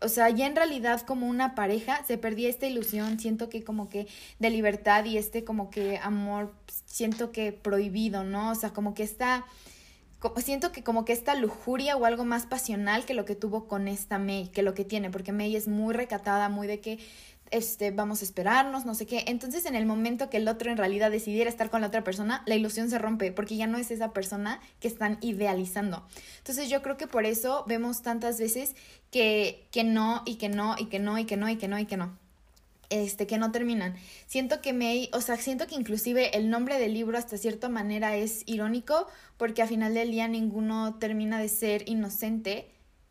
o 0.00 0.08
sea, 0.08 0.30
ya 0.30 0.46
en 0.46 0.56
realidad 0.56 1.02
como 1.02 1.26
una 1.26 1.54
pareja 1.54 2.02
se 2.06 2.18
perdía 2.18 2.48
esta 2.48 2.66
ilusión, 2.66 3.20
siento 3.20 3.48
que 3.48 3.62
como 3.62 3.88
que 3.88 4.06
de 4.38 4.50
libertad 4.50 5.04
y 5.04 5.18
este 5.18 5.44
como 5.44 5.70
que 5.70 5.98
amor, 5.98 6.54
siento 6.86 7.32
que 7.32 7.52
prohibido, 7.52 8.24
¿no? 8.24 8.50
O 8.50 8.54
sea, 8.54 8.70
como 8.70 8.94
que 8.94 9.02
esta 9.02 9.44
siento 10.36 10.72
que 10.72 10.82
como 10.82 11.04
que 11.04 11.12
esta 11.12 11.34
lujuria 11.34 11.96
o 11.96 12.04
algo 12.04 12.24
más 12.24 12.46
pasional 12.46 13.04
que 13.04 13.14
lo 13.14 13.24
que 13.24 13.34
tuvo 13.34 13.66
con 13.66 13.88
esta 13.88 14.18
May, 14.18 14.48
que 14.48 14.62
lo 14.62 14.74
que 14.74 14.84
tiene, 14.84 15.10
porque 15.10 15.32
May 15.32 15.56
es 15.56 15.68
muy 15.68 15.94
recatada, 15.94 16.48
muy 16.48 16.66
de 16.66 16.80
que 16.80 16.98
este, 17.50 17.90
vamos 17.90 18.20
a 18.20 18.24
esperarnos, 18.24 18.84
no 18.84 18.94
sé 18.94 19.06
qué. 19.06 19.24
Entonces, 19.26 19.66
en 19.66 19.74
el 19.74 19.86
momento 19.86 20.30
que 20.30 20.36
el 20.36 20.48
otro 20.48 20.70
en 20.70 20.76
realidad 20.76 21.10
decidiera 21.10 21.50
estar 21.50 21.70
con 21.70 21.80
la 21.80 21.88
otra 21.88 22.04
persona, 22.04 22.42
la 22.46 22.54
ilusión 22.54 22.90
se 22.90 22.98
rompe 22.98 23.32
porque 23.32 23.56
ya 23.56 23.66
no 23.66 23.78
es 23.78 23.90
esa 23.90 24.12
persona 24.12 24.60
que 24.78 24.88
están 24.88 25.18
idealizando. 25.20 26.06
Entonces, 26.38 26.68
yo 26.68 26.82
creo 26.82 26.96
que 26.96 27.06
por 27.06 27.24
eso 27.24 27.64
vemos 27.66 28.02
tantas 28.02 28.38
veces 28.38 28.76
que, 29.10 29.66
que 29.72 29.84
no, 29.84 30.22
y 30.26 30.36
que 30.36 30.48
no, 30.48 30.76
y 30.78 30.86
que 30.86 30.98
no, 30.98 31.18
y 31.18 31.24
que 31.24 31.36
no, 31.36 31.48
y 31.48 31.56
que 31.56 31.68
no, 31.68 31.78
y 31.78 31.86
que 31.86 31.96
no. 31.96 32.16
Este, 32.90 33.28
que 33.28 33.38
no 33.38 33.52
terminan. 33.52 33.94
Siento 34.26 34.60
que 34.60 34.72
me, 34.72 35.08
o 35.12 35.20
sea, 35.20 35.36
siento 35.36 35.68
que 35.68 35.76
inclusive 35.76 36.36
el 36.36 36.50
nombre 36.50 36.76
del 36.76 36.92
libro 36.92 37.16
hasta 37.16 37.38
cierta 37.38 37.68
manera 37.68 38.16
es 38.16 38.42
irónico 38.46 39.06
porque 39.36 39.62
a 39.62 39.68
final 39.68 39.94
del 39.94 40.10
día 40.10 40.26
ninguno 40.26 40.98
termina 40.98 41.38
de 41.38 41.48
ser 41.48 41.88
inocente 41.88 42.68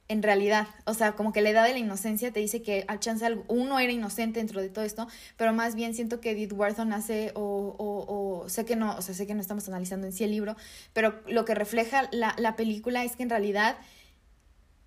en 0.09 0.24
realidad. 0.24 0.67
O 0.86 0.93
sea, 0.93 1.13
como 1.13 1.31
que 1.31 1.41
la 1.41 1.51
edad 1.51 1.65
de 1.65 1.71
la 1.71 1.79
inocencia 1.79 2.33
te 2.33 2.41
dice 2.41 2.62
que 2.62 2.83
a 2.88 3.00
chance 3.00 3.25
uno 3.48 3.79
era 3.79 3.93
inocente 3.93 4.39
dentro 4.39 4.59
de 4.59 4.69
todo 4.69 4.83
esto, 4.83 5.07
pero 5.38 5.53
más 5.53 5.75
bien 5.75 5.93
siento 5.93 6.19
que 6.19 6.31
Edith 6.31 6.51
Wharton 6.51 6.91
hace, 6.91 7.31
o, 7.36 7.75
o, 7.77 8.41
o, 8.43 8.50
sé 8.50 8.65
que 8.65 8.75
no, 8.75 8.98
o 8.98 9.01
sea, 9.01 9.13
sé 9.13 9.27
que 9.27 9.36
no 9.36 9.41
estamos 9.41 9.67
analizando 9.69 10.07
en 10.07 10.13
sí 10.13 10.24
el 10.24 10.31
libro, 10.31 10.57
pero 10.93 11.21
lo 11.27 11.45
que 11.45 11.55
refleja 11.55 12.09
la, 12.12 12.36
la 12.38 12.55
película 12.55 13.03
es 13.05 13.15
que 13.15 13.24
en 13.24 13.29
realidad 13.29 13.77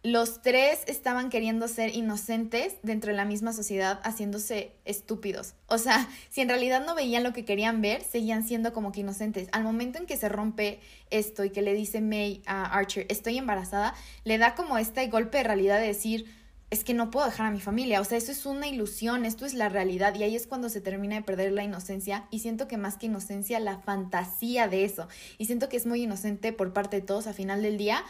los 0.03 0.43
tres 0.43 0.81
estaban 0.89 1.31
queriendo 1.31 1.69
ser 1.69 1.95
inocentes 1.95 2.75
dentro 2.83 3.13
de 3.13 3.17
la 3.17 3.25
misma 3.25 3.53
sociedad, 3.53 4.01
haciéndose 4.03 4.73
estúpidos. 4.85 5.55
O 5.69 5.79
sea, 5.79 6.09
si 6.29 6.41
en 6.41 6.49
realidad 6.49 6.85
no 6.85 6.97
veían 6.97 7.23
lo 7.23 7.33
que 7.33 7.45
querían 7.45 7.81
ver, 7.81 8.03
seguían 8.03 8.47
siendo 8.47 8.73
como 8.73 8.91
que 8.91 9.01
inocentes. 9.01 9.49
Al 9.53 9.63
momento 9.63 9.99
en 9.99 10.07
que 10.07 10.17
se 10.17 10.29
rompe 10.29 10.81
esto 11.11 11.45
y 11.45 11.51
que 11.51 11.63
le 11.63 11.75
dice 11.75 12.01
May 12.01 12.43
a 12.47 12.65
Archer, 12.77 13.07
estoy 13.11 13.39
embarazada, 13.39 13.95
le 14.25 14.39
da 14.39 14.57
como 14.57 14.77
este 14.77 15.07
golpe 15.07 15.39
de 15.39 15.45
realidad 15.45 15.79
de 15.79 15.87
decir, 15.87 16.27
es 16.71 16.85
que 16.85 16.95
no 16.95 17.11
puedo 17.11 17.27
dejar 17.27 17.47
a 17.47 17.51
mi 17.51 17.61
familia. 17.61 18.01
O 18.01 18.05
sea, 18.05 18.19
eso 18.19 18.33
es 18.33 18.45
una 18.47 18.67
ilusión, 18.67 19.25
esto 19.25 19.45
es 19.45 19.53
la 19.53 19.69
realidad. 19.69 20.15
Y 20.17 20.23
ahí 20.23 20.35
es 20.35 20.47
cuando 20.47 20.71
se 20.71 20.81
termina 20.81 21.17
de 21.17 21.23
perder 21.23 21.53
la 21.53 21.63
inocencia. 21.63 22.27
Y 22.31 22.39
siento 22.39 22.67
que 22.67 22.79
más 22.79 22.97
que 22.97 23.07
inocencia, 23.07 23.61
la 23.61 23.79
fantasía 23.79 24.69
de 24.69 24.85
eso. 24.85 25.07
Y 25.37 25.45
siento 25.45 25.69
que 25.69 25.77
es 25.77 25.85
muy 25.85 26.03
inocente 26.03 26.53
por 26.55 26.73
parte 26.73 27.01
de 27.01 27.07
todos 27.07 27.27
a 27.27 27.35
final 27.35 27.61
del 27.61 27.77
día 27.77 28.03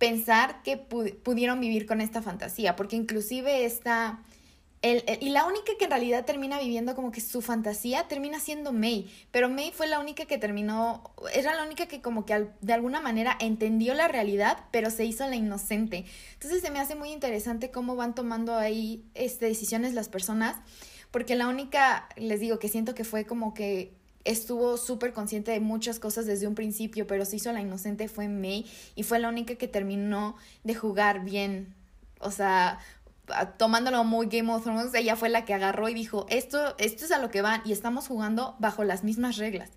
pensar 0.00 0.62
que 0.62 0.78
pudieron 0.78 1.60
vivir 1.60 1.84
con 1.84 2.00
esta 2.00 2.22
fantasía, 2.22 2.74
porque 2.74 2.96
inclusive 2.96 3.66
esta... 3.66 4.24
El, 4.80 5.04
y 5.20 5.28
la 5.28 5.44
única 5.44 5.72
que 5.78 5.84
en 5.84 5.90
realidad 5.90 6.24
termina 6.24 6.58
viviendo 6.58 6.94
como 6.94 7.12
que 7.12 7.20
su 7.20 7.42
fantasía 7.42 8.08
termina 8.08 8.40
siendo 8.40 8.72
May, 8.72 9.12
pero 9.30 9.50
May 9.50 9.72
fue 9.72 9.86
la 9.86 10.00
única 10.00 10.24
que 10.24 10.38
terminó, 10.38 11.12
era 11.34 11.54
la 11.54 11.64
única 11.64 11.84
que 11.84 12.00
como 12.00 12.24
que 12.24 12.46
de 12.62 12.72
alguna 12.72 13.02
manera 13.02 13.36
entendió 13.40 13.92
la 13.92 14.08
realidad, 14.08 14.64
pero 14.70 14.88
se 14.88 15.04
hizo 15.04 15.28
la 15.28 15.36
inocente. 15.36 16.06
Entonces 16.32 16.62
se 16.62 16.70
me 16.70 16.80
hace 16.80 16.94
muy 16.94 17.10
interesante 17.10 17.70
cómo 17.70 17.94
van 17.94 18.14
tomando 18.14 18.56
ahí 18.56 19.04
este, 19.12 19.44
decisiones 19.44 19.92
las 19.92 20.08
personas, 20.08 20.56
porque 21.10 21.36
la 21.36 21.46
única, 21.46 22.08
les 22.16 22.40
digo, 22.40 22.58
que 22.58 22.68
siento 22.68 22.94
que 22.94 23.04
fue 23.04 23.26
como 23.26 23.52
que 23.52 23.99
estuvo 24.24 24.76
súper 24.76 25.12
consciente 25.12 25.50
de 25.50 25.60
muchas 25.60 25.98
cosas 25.98 26.26
desde 26.26 26.46
un 26.46 26.54
principio, 26.54 27.06
pero 27.06 27.24
se 27.24 27.36
hizo 27.36 27.52
la 27.52 27.60
inocente 27.60 28.08
fue 28.08 28.28
May 28.28 28.66
y 28.94 29.02
fue 29.02 29.18
la 29.18 29.28
única 29.28 29.54
que 29.54 29.68
terminó 29.68 30.36
de 30.64 30.74
jugar 30.74 31.24
bien. 31.24 31.74
O 32.20 32.30
sea, 32.30 32.78
tomándolo 33.56 34.04
muy 34.04 34.26
Game 34.26 34.52
of 34.52 34.62
Thrones, 34.62 34.94
ella 34.94 35.16
fue 35.16 35.28
la 35.28 35.44
que 35.44 35.54
agarró 35.54 35.88
y 35.88 35.94
dijo, 35.94 36.26
esto, 36.28 36.74
esto 36.78 37.04
es 37.04 37.12
a 37.12 37.18
lo 37.18 37.30
que 37.30 37.42
van 37.42 37.62
y 37.64 37.72
estamos 37.72 38.08
jugando 38.08 38.56
bajo 38.58 38.84
las 38.84 39.04
mismas 39.04 39.36
reglas. 39.36 39.70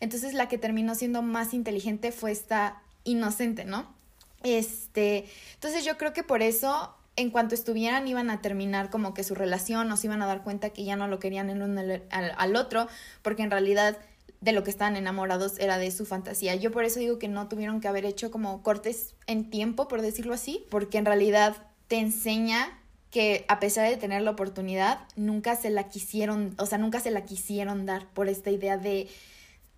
Entonces 0.00 0.34
la 0.34 0.48
que 0.48 0.58
terminó 0.58 0.94
siendo 0.94 1.22
más 1.22 1.54
inteligente 1.54 2.12
fue 2.12 2.32
esta 2.32 2.82
inocente, 3.04 3.64
¿no? 3.64 3.94
Este, 4.42 5.26
entonces 5.54 5.84
yo 5.84 5.96
creo 5.96 6.12
que 6.12 6.22
por 6.22 6.42
eso 6.42 6.94
en 7.16 7.30
cuanto 7.30 7.54
estuvieran 7.54 8.06
iban 8.06 8.30
a 8.30 8.40
terminar 8.42 8.90
como 8.90 9.14
que 9.14 9.24
su 9.24 9.34
relación, 9.34 9.90
o 9.90 9.96
se 9.96 10.06
iban 10.06 10.22
a 10.22 10.26
dar 10.26 10.42
cuenta 10.42 10.70
que 10.70 10.84
ya 10.84 10.96
no 10.96 11.08
lo 11.08 11.18
querían 11.18 11.50
en 11.50 11.62
uno 11.62 11.80
al, 12.10 12.34
al, 12.36 12.56
otro, 12.56 12.88
porque 13.22 13.42
en 13.42 13.50
realidad 13.50 13.96
de 14.40 14.52
lo 14.52 14.62
que 14.62 14.70
estaban 14.70 14.96
enamorados 14.96 15.58
era 15.58 15.78
de 15.78 15.90
su 15.90 16.04
fantasía. 16.04 16.54
Yo 16.54 16.70
por 16.70 16.84
eso 16.84 17.00
digo 17.00 17.18
que 17.18 17.28
no 17.28 17.48
tuvieron 17.48 17.80
que 17.80 17.88
haber 17.88 18.04
hecho 18.04 18.30
como 18.30 18.62
cortes 18.62 19.14
en 19.26 19.50
tiempo, 19.50 19.88
por 19.88 20.02
decirlo 20.02 20.34
así, 20.34 20.64
porque 20.70 20.98
en 20.98 21.06
realidad 21.06 21.56
te 21.88 21.96
enseña 21.98 22.78
que 23.10 23.46
a 23.48 23.60
pesar 23.60 23.88
de 23.88 23.96
tener 23.96 24.22
la 24.22 24.32
oportunidad, 24.32 24.98
nunca 25.16 25.56
se 25.56 25.70
la 25.70 25.88
quisieron, 25.88 26.54
o 26.58 26.66
sea, 26.66 26.76
nunca 26.76 27.00
se 27.00 27.10
la 27.10 27.24
quisieron 27.24 27.86
dar 27.86 28.06
por 28.08 28.28
esta 28.28 28.50
idea 28.50 28.76
de 28.76 29.08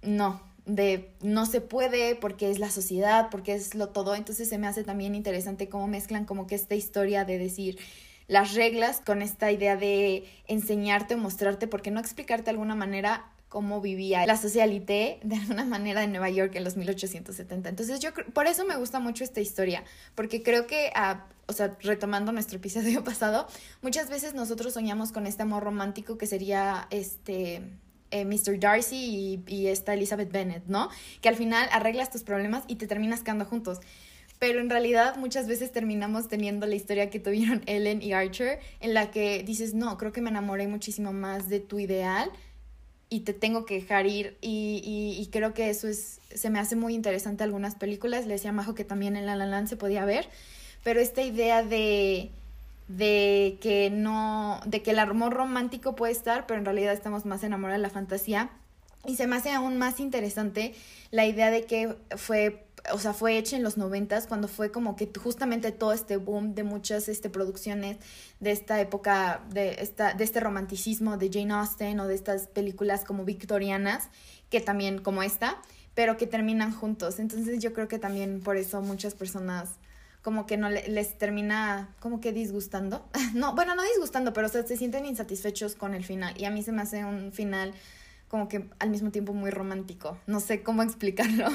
no, 0.02 0.40
de 0.68 1.10
no 1.22 1.46
se 1.46 1.60
puede 1.60 2.14
porque 2.14 2.50
es 2.50 2.60
la 2.60 2.70
sociedad, 2.70 3.28
porque 3.30 3.54
es 3.54 3.74
lo 3.74 3.88
todo. 3.88 4.14
Entonces 4.14 4.48
se 4.48 4.58
me 4.58 4.68
hace 4.68 4.84
también 4.84 5.14
interesante 5.14 5.68
cómo 5.68 5.88
mezclan 5.88 6.26
como 6.26 6.46
que 6.46 6.54
esta 6.54 6.76
historia 6.76 7.24
de 7.24 7.38
decir 7.38 7.78
las 8.28 8.54
reglas 8.54 9.00
con 9.04 9.22
esta 9.22 9.50
idea 9.50 9.76
de 9.76 10.28
enseñarte 10.46 11.14
o 11.14 11.18
mostrarte, 11.18 11.66
porque 11.66 11.90
no 11.90 11.98
explicarte 11.98 12.44
de 12.44 12.50
alguna 12.50 12.74
manera 12.74 13.32
cómo 13.48 13.80
vivía 13.80 14.26
la 14.26 14.36
socialité 14.36 15.18
de 15.22 15.36
alguna 15.36 15.64
manera 15.64 16.04
en 16.04 16.10
Nueva 16.10 16.28
York 16.28 16.54
en 16.54 16.64
los 16.64 16.76
1870. 16.76 17.70
Entonces 17.70 18.00
yo 18.00 18.10
por 18.34 18.46
eso 18.46 18.66
me 18.66 18.76
gusta 18.76 19.00
mucho 19.00 19.24
esta 19.24 19.40
historia, 19.40 19.84
porque 20.14 20.42
creo 20.42 20.66
que, 20.66 20.90
ah, 20.94 21.26
o 21.46 21.54
sea, 21.54 21.74
retomando 21.80 22.30
nuestro 22.30 22.58
episodio 22.58 23.02
pasado, 23.04 23.48
muchas 23.80 24.10
veces 24.10 24.34
nosotros 24.34 24.74
soñamos 24.74 25.12
con 25.12 25.26
este 25.26 25.42
amor 25.42 25.64
romántico 25.64 26.18
que 26.18 26.26
sería 26.26 26.86
este 26.90 27.62
eh, 28.10 28.24
Mr. 28.24 28.58
Darcy 28.58 29.42
y, 29.46 29.66
esta 29.66 29.94
Elizabeth 29.94 30.30
Bennet, 30.32 30.64
¿no? 30.66 30.88
Que 31.20 31.28
al 31.28 31.36
final 31.36 31.68
arreglas 31.72 32.10
tus 32.10 32.22
problemas 32.22 32.64
y 32.66 32.76
te 32.76 32.86
terminas 32.86 33.22
quedando 33.22 33.44
juntos. 33.44 33.80
Pero 34.38 34.60
en 34.60 34.70
realidad 34.70 35.16
muchas 35.16 35.48
veces 35.48 35.72
terminamos 35.72 36.28
teniendo 36.28 36.66
la 36.66 36.74
historia 36.74 37.10
que 37.10 37.20
tuvieron 37.20 37.62
Ellen 37.66 38.02
y 38.02 38.12
Archer, 38.12 38.60
en 38.80 38.94
la 38.94 39.10
que 39.10 39.42
dices, 39.42 39.74
no, 39.74 39.98
creo 39.98 40.12
que 40.12 40.20
me 40.20 40.30
enamoré 40.30 40.68
muchísimo 40.68 41.12
más 41.12 41.48
de 41.48 41.60
tu 41.60 41.78
ideal 41.78 42.30
y 43.10 43.20
te 43.20 43.32
tengo 43.32 43.64
que 43.64 43.74
dejar 43.74 44.06
ir. 44.06 44.36
Y, 44.40 45.16
y, 45.18 45.26
creo 45.28 45.54
que 45.54 45.70
eso 45.70 45.88
es, 45.88 46.20
se 46.34 46.50
me 46.50 46.58
hace 46.58 46.76
muy 46.76 46.94
interesante 46.94 47.44
algunas 47.44 47.74
películas. 47.74 48.26
Le 48.26 48.34
decía 48.34 48.50
a 48.50 48.52
Majo 48.52 48.74
que 48.74 48.84
también 48.84 49.16
en 49.16 49.26
La 49.26 49.36
La 49.36 49.46
Land 49.46 49.68
se 49.68 49.76
podía 49.76 50.04
ver. 50.04 50.28
Pero 50.84 51.00
esta 51.00 51.22
idea 51.22 51.62
de 51.62 52.30
de 52.88 53.58
que 53.60 53.90
no, 53.90 54.60
de 54.64 54.82
que 54.82 54.92
el 54.92 54.98
amor 54.98 55.34
romántico 55.34 55.94
puede 55.94 56.12
estar, 56.12 56.46
pero 56.46 56.58
en 56.58 56.64
realidad 56.64 56.94
estamos 56.94 57.26
más 57.26 57.44
enamorados 57.44 57.78
de 57.78 57.82
la 57.82 57.90
fantasía. 57.90 58.50
Y 59.06 59.16
se 59.16 59.26
me 59.26 59.36
hace 59.36 59.52
aún 59.52 59.76
más 59.76 60.00
interesante 60.00 60.74
la 61.10 61.26
idea 61.26 61.50
de 61.50 61.64
que 61.64 61.96
fue, 62.16 62.66
o 62.92 62.98
sea, 62.98 63.12
fue 63.12 63.38
hecha 63.38 63.56
en 63.56 63.62
los 63.62 63.76
noventas, 63.76 64.26
cuando 64.26 64.48
fue 64.48 64.72
como 64.72 64.96
que 64.96 65.10
justamente 65.22 65.70
todo 65.70 65.92
este 65.92 66.16
boom 66.16 66.54
de 66.54 66.64
muchas 66.64 67.08
este, 67.08 67.30
producciones 67.30 67.98
de 68.40 68.50
esta 68.50 68.80
época, 68.80 69.42
de, 69.50 69.76
esta, 69.80 70.14
de 70.14 70.24
este 70.24 70.40
romanticismo 70.40 71.16
de 71.16 71.30
Jane 71.32 71.52
Austen 71.52 72.00
o 72.00 72.08
de 72.08 72.14
estas 72.14 72.48
películas 72.48 73.04
como 73.04 73.24
victorianas, 73.24 74.08
que 74.50 74.60
también 74.60 74.98
como 74.98 75.22
esta, 75.22 75.60
pero 75.94 76.16
que 76.16 76.26
terminan 76.26 76.72
juntos. 76.72 77.18
Entonces 77.18 77.62
yo 77.62 77.72
creo 77.72 77.86
que 77.86 77.98
también 77.98 78.40
por 78.40 78.56
eso 78.56 78.80
muchas 78.80 79.14
personas 79.14 79.68
como 80.22 80.46
que 80.46 80.56
no 80.56 80.68
les 80.70 81.18
termina 81.18 81.94
como 82.00 82.20
que 82.20 82.32
disgustando. 82.32 83.08
no, 83.34 83.54
bueno, 83.54 83.74
no 83.74 83.82
disgustando, 83.82 84.32
pero 84.32 84.48
se 84.48 84.76
sienten 84.76 85.06
insatisfechos 85.06 85.74
con 85.74 85.94
el 85.94 86.04
final. 86.04 86.34
Y 86.40 86.44
a 86.44 86.50
mí 86.50 86.62
se 86.62 86.72
me 86.72 86.82
hace 86.82 87.04
un 87.04 87.32
final 87.32 87.74
como 88.28 88.48
que 88.48 88.68
al 88.78 88.90
mismo 88.90 89.10
tiempo 89.10 89.32
muy 89.32 89.50
romántico. 89.50 90.18
No 90.26 90.40
sé 90.40 90.62
cómo 90.62 90.82
explicarlo. 90.84 91.46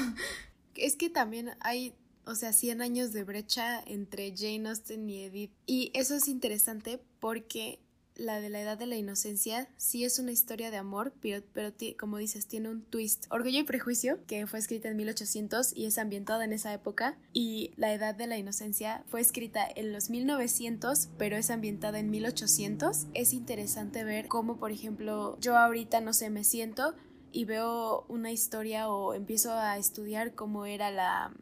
Es 0.74 0.96
que 0.96 1.08
también 1.08 1.52
hay, 1.60 1.94
o 2.24 2.34
sea, 2.34 2.52
100 2.52 2.82
años 2.82 3.12
de 3.12 3.24
brecha 3.24 3.80
entre 3.86 4.34
Jane 4.36 4.68
Austen 4.68 5.08
y 5.08 5.24
Edith. 5.24 5.52
Y 5.66 5.90
eso 5.94 6.14
es 6.14 6.28
interesante 6.28 7.00
porque 7.20 7.78
la 8.16 8.40
de 8.40 8.48
la 8.48 8.60
edad 8.60 8.78
de 8.78 8.86
la 8.86 8.96
inocencia 8.96 9.68
sí 9.76 10.04
es 10.04 10.18
una 10.18 10.30
historia 10.30 10.70
de 10.70 10.76
amor, 10.76 11.12
pero, 11.20 11.44
pero 11.52 11.72
como 11.98 12.18
dices, 12.18 12.46
tiene 12.46 12.68
un 12.68 12.82
twist. 12.82 13.26
Orgullo 13.30 13.60
y 13.60 13.64
Prejuicio, 13.64 14.24
que 14.26 14.46
fue 14.46 14.58
escrita 14.58 14.88
en 14.88 14.96
1800 14.96 15.76
y 15.76 15.86
es 15.86 15.98
ambientada 15.98 16.44
en 16.44 16.52
esa 16.52 16.72
época, 16.72 17.18
y 17.32 17.72
La 17.76 17.92
edad 17.92 18.14
de 18.14 18.26
la 18.26 18.38
inocencia 18.38 19.04
fue 19.08 19.20
escrita 19.20 19.66
en 19.74 19.92
los 19.92 20.10
1900, 20.10 21.08
pero 21.18 21.36
es 21.36 21.50
ambientada 21.50 21.98
en 21.98 22.10
1800. 22.10 23.06
Es 23.14 23.32
interesante 23.32 24.04
ver 24.04 24.28
cómo, 24.28 24.58
por 24.58 24.70
ejemplo, 24.70 25.36
yo 25.40 25.56
ahorita, 25.56 26.00
no 26.00 26.12
sé, 26.12 26.30
me 26.30 26.44
siento 26.44 26.94
y 27.32 27.44
veo 27.46 28.04
una 28.08 28.30
historia 28.30 28.88
o 28.88 29.14
empiezo 29.14 29.52
a 29.52 29.76
estudiar 29.76 30.34
cómo 30.34 30.66
era 30.66 30.90
la 30.90 31.34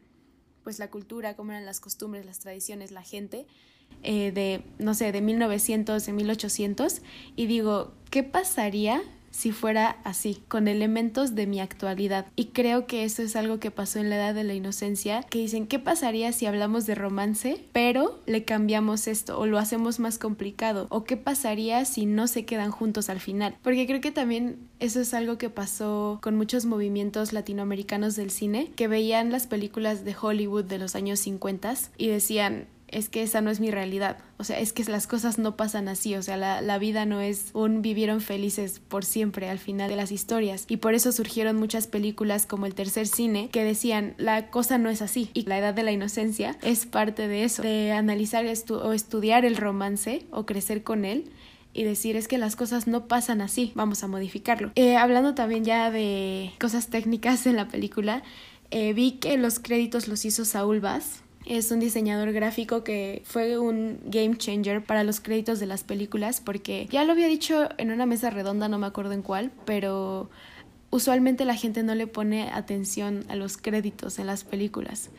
pues 0.63 0.79
la 0.79 0.89
cultura, 0.89 1.35
cómo 1.35 1.51
eran 1.51 1.65
las 1.65 1.81
costumbres, 1.81 2.25
las 2.25 2.39
tradiciones, 2.39 2.91
la 2.91 3.03
gente 3.03 3.45
eh, 4.01 4.31
de, 4.31 4.63
no 4.79 4.93
sé, 4.93 5.11
de 5.11 5.21
1900, 5.21 6.05
de 6.05 6.13
1800, 6.13 7.01
y 7.35 7.45
digo, 7.47 7.93
¿qué 8.09 8.23
pasaría 8.23 9.01
si 9.33 9.51
fuera 9.51 9.97
así, 10.03 10.43
con 10.47 10.67
elementos 10.67 11.33
de 11.33 11.47
mi 11.47 11.59
actualidad. 11.59 12.27
Y 12.35 12.45
creo 12.45 12.85
que 12.85 13.03
eso 13.03 13.23
es 13.23 13.35
algo 13.35 13.59
que 13.59 13.71
pasó 13.71 13.97
en 13.99 14.11
la 14.11 14.15
edad 14.17 14.35
de 14.35 14.43
la 14.43 14.53
inocencia, 14.53 15.23
que 15.23 15.39
dicen, 15.39 15.65
¿qué 15.65 15.79
pasaría 15.79 16.31
si 16.31 16.45
hablamos 16.45 16.85
de 16.85 16.93
romance, 16.93 17.65
pero 17.73 18.19
le 18.27 18.45
cambiamos 18.45 19.07
esto 19.07 19.39
o 19.39 19.47
lo 19.47 19.57
hacemos 19.57 19.99
más 19.99 20.19
complicado? 20.19 20.85
¿O 20.89 21.03
qué 21.03 21.17
pasaría 21.17 21.83
si 21.85 22.05
no 22.05 22.27
se 22.27 22.45
quedan 22.45 22.69
juntos 22.69 23.09
al 23.09 23.19
final? 23.19 23.57
Porque 23.63 23.87
creo 23.87 24.01
que 24.01 24.11
también 24.11 24.59
eso 24.79 25.01
es 25.01 25.15
algo 25.15 25.39
que 25.39 25.49
pasó 25.49 26.19
con 26.21 26.37
muchos 26.37 26.65
movimientos 26.65 27.33
latinoamericanos 27.33 28.15
del 28.15 28.29
cine, 28.29 28.71
que 28.75 28.87
veían 28.87 29.31
las 29.31 29.47
películas 29.47 30.05
de 30.05 30.15
Hollywood 30.19 30.65
de 30.65 30.77
los 30.77 30.95
años 30.95 31.19
50 31.19 31.73
y 31.97 32.07
decían, 32.07 32.67
es 32.93 33.09
que 33.09 33.23
esa 33.23 33.41
no 33.41 33.49
es 33.49 33.59
mi 33.59 33.71
realidad. 33.71 34.17
O 34.37 34.43
sea, 34.43 34.59
es 34.59 34.73
que 34.73 34.83
las 34.85 35.07
cosas 35.07 35.37
no 35.37 35.55
pasan 35.55 35.87
así. 35.87 36.15
O 36.15 36.23
sea, 36.23 36.37
la, 36.37 36.61
la, 36.61 36.77
vida 36.77 37.05
no 37.05 37.21
es 37.21 37.49
un 37.53 37.81
vivieron 37.81 38.21
felices 38.21 38.79
por 38.79 39.05
siempre 39.05 39.49
al 39.49 39.59
final 39.59 39.89
de 39.89 39.95
las 39.95 40.11
historias. 40.11 40.65
Y 40.67 40.77
por 40.77 40.93
eso 40.93 41.11
surgieron 41.11 41.55
muchas 41.55 41.87
películas 41.87 42.45
como 42.45 42.65
El 42.65 42.75
Tercer 42.75 43.07
Cine 43.07 43.49
que 43.49 43.63
decían, 43.63 44.13
la 44.17 44.49
cosa 44.49 44.77
no 44.77 44.89
es 44.89 45.01
así. 45.01 45.29
Y 45.33 45.43
la 45.43 45.57
edad 45.57 45.73
de 45.73 45.83
la 45.83 45.91
inocencia 45.91 46.57
es 46.61 46.85
parte 46.85 47.27
de 47.27 47.43
eso, 47.43 47.63
de 47.63 47.91
analizar 47.91 48.45
o 48.69 48.93
estudiar 48.93 49.45
el 49.45 49.57
romance 49.57 50.25
o 50.31 50.45
crecer 50.45 50.83
con 50.83 51.05
él 51.05 51.31
y 51.73 51.83
decir 51.83 52.15
es 52.15 52.27
que 52.27 52.37
las 52.37 52.55
cosas 52.55 52.87
no 52.87 53.07
pasan 53.07 53.41
así, 53.41 53.71
vamos 53.75 54.03
a 54.03 54.07
modificarlo. 54.07 54.71
Eh, 54.75 54.95
hablando 54.95 55.33
también 55.33 55.65
ya 55.65 55.89
de 55.91 56.51
cosas 56.59 56.87
técnicas 56.87 57.45
en 57.47 57.55
la 57.55 57.67
película, 57.67 58.23
eh, 58.71 58.93
vi 58.93 59.13
que 59.13 59.37
los 59.37 59.59
créditos 59.59 60.07
los 60.07 60.23
hizo 60.25 60.45
Saúl 60.45 60.79
Bass, 60.79 61.22
es 61.45 61.71
un 61.71 61.79
diseñador 61.79 62.31
gráfico 62.31 62.83
que 62.83 63.21
fue 63.25 63.57
un 63.57 63.99
game 64.05 64.37
changer 64.37 64.83
para 64.83 65.03
los 65.03 65.19
créditos 65.19 65.59
de 65.59 65.65
las 65.65 65.83
películas 65.83 66.41
porque 66.41 66.87
ya 66.89 67.03
lo 67.03 67.11
había 67.11 67.27
dicho 67.27 67.69
en 67.77 67.91
una 67.91 68.05
mesa 68.05 68.29
redonda, 68.29 68.67
no 68.67 68.79
me 68.79 68.87
acuerdo 68.87 69.13
en 69.13 69.21
cuál, 69.21 69.51
pero 69.65 70.29
usualmente 70.89 71.43
la 71.45 71.55
gente 71.55 71.83
no 71.83 71.95
le 71.95 72.07
pone 72.07 72.49
atención 72.51 73.25
a 73.27 73.35
los 73.35 73.57
créditos 73.57 74.19
en 74.19 74.27
las 74.27 74.43
películas. 74.43 75.09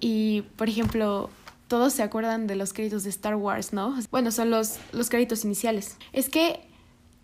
Y, 0.00 0.42
por 0.56 0.68
ejemplo, 0.68 1.30
todos 1.68 1.92
se 1.92 2.02
acuerdan 2.02 2.46
de 2.46 2.56
los 2.56 2.72
créditos 2.72 3.04
de 3.04 3.10
Star 3.10 3.36
Wars, 3.36 3.72
¿no? 3.72 3.96
Bueno, 4.10 4.32
son 4.32 4.50
los, 4.50 4.78
los 4.92 5.08
créditos 5.08 5.44
iniciales. 5.44 5.96
Es 6.12 6.28
que 6.28 6.60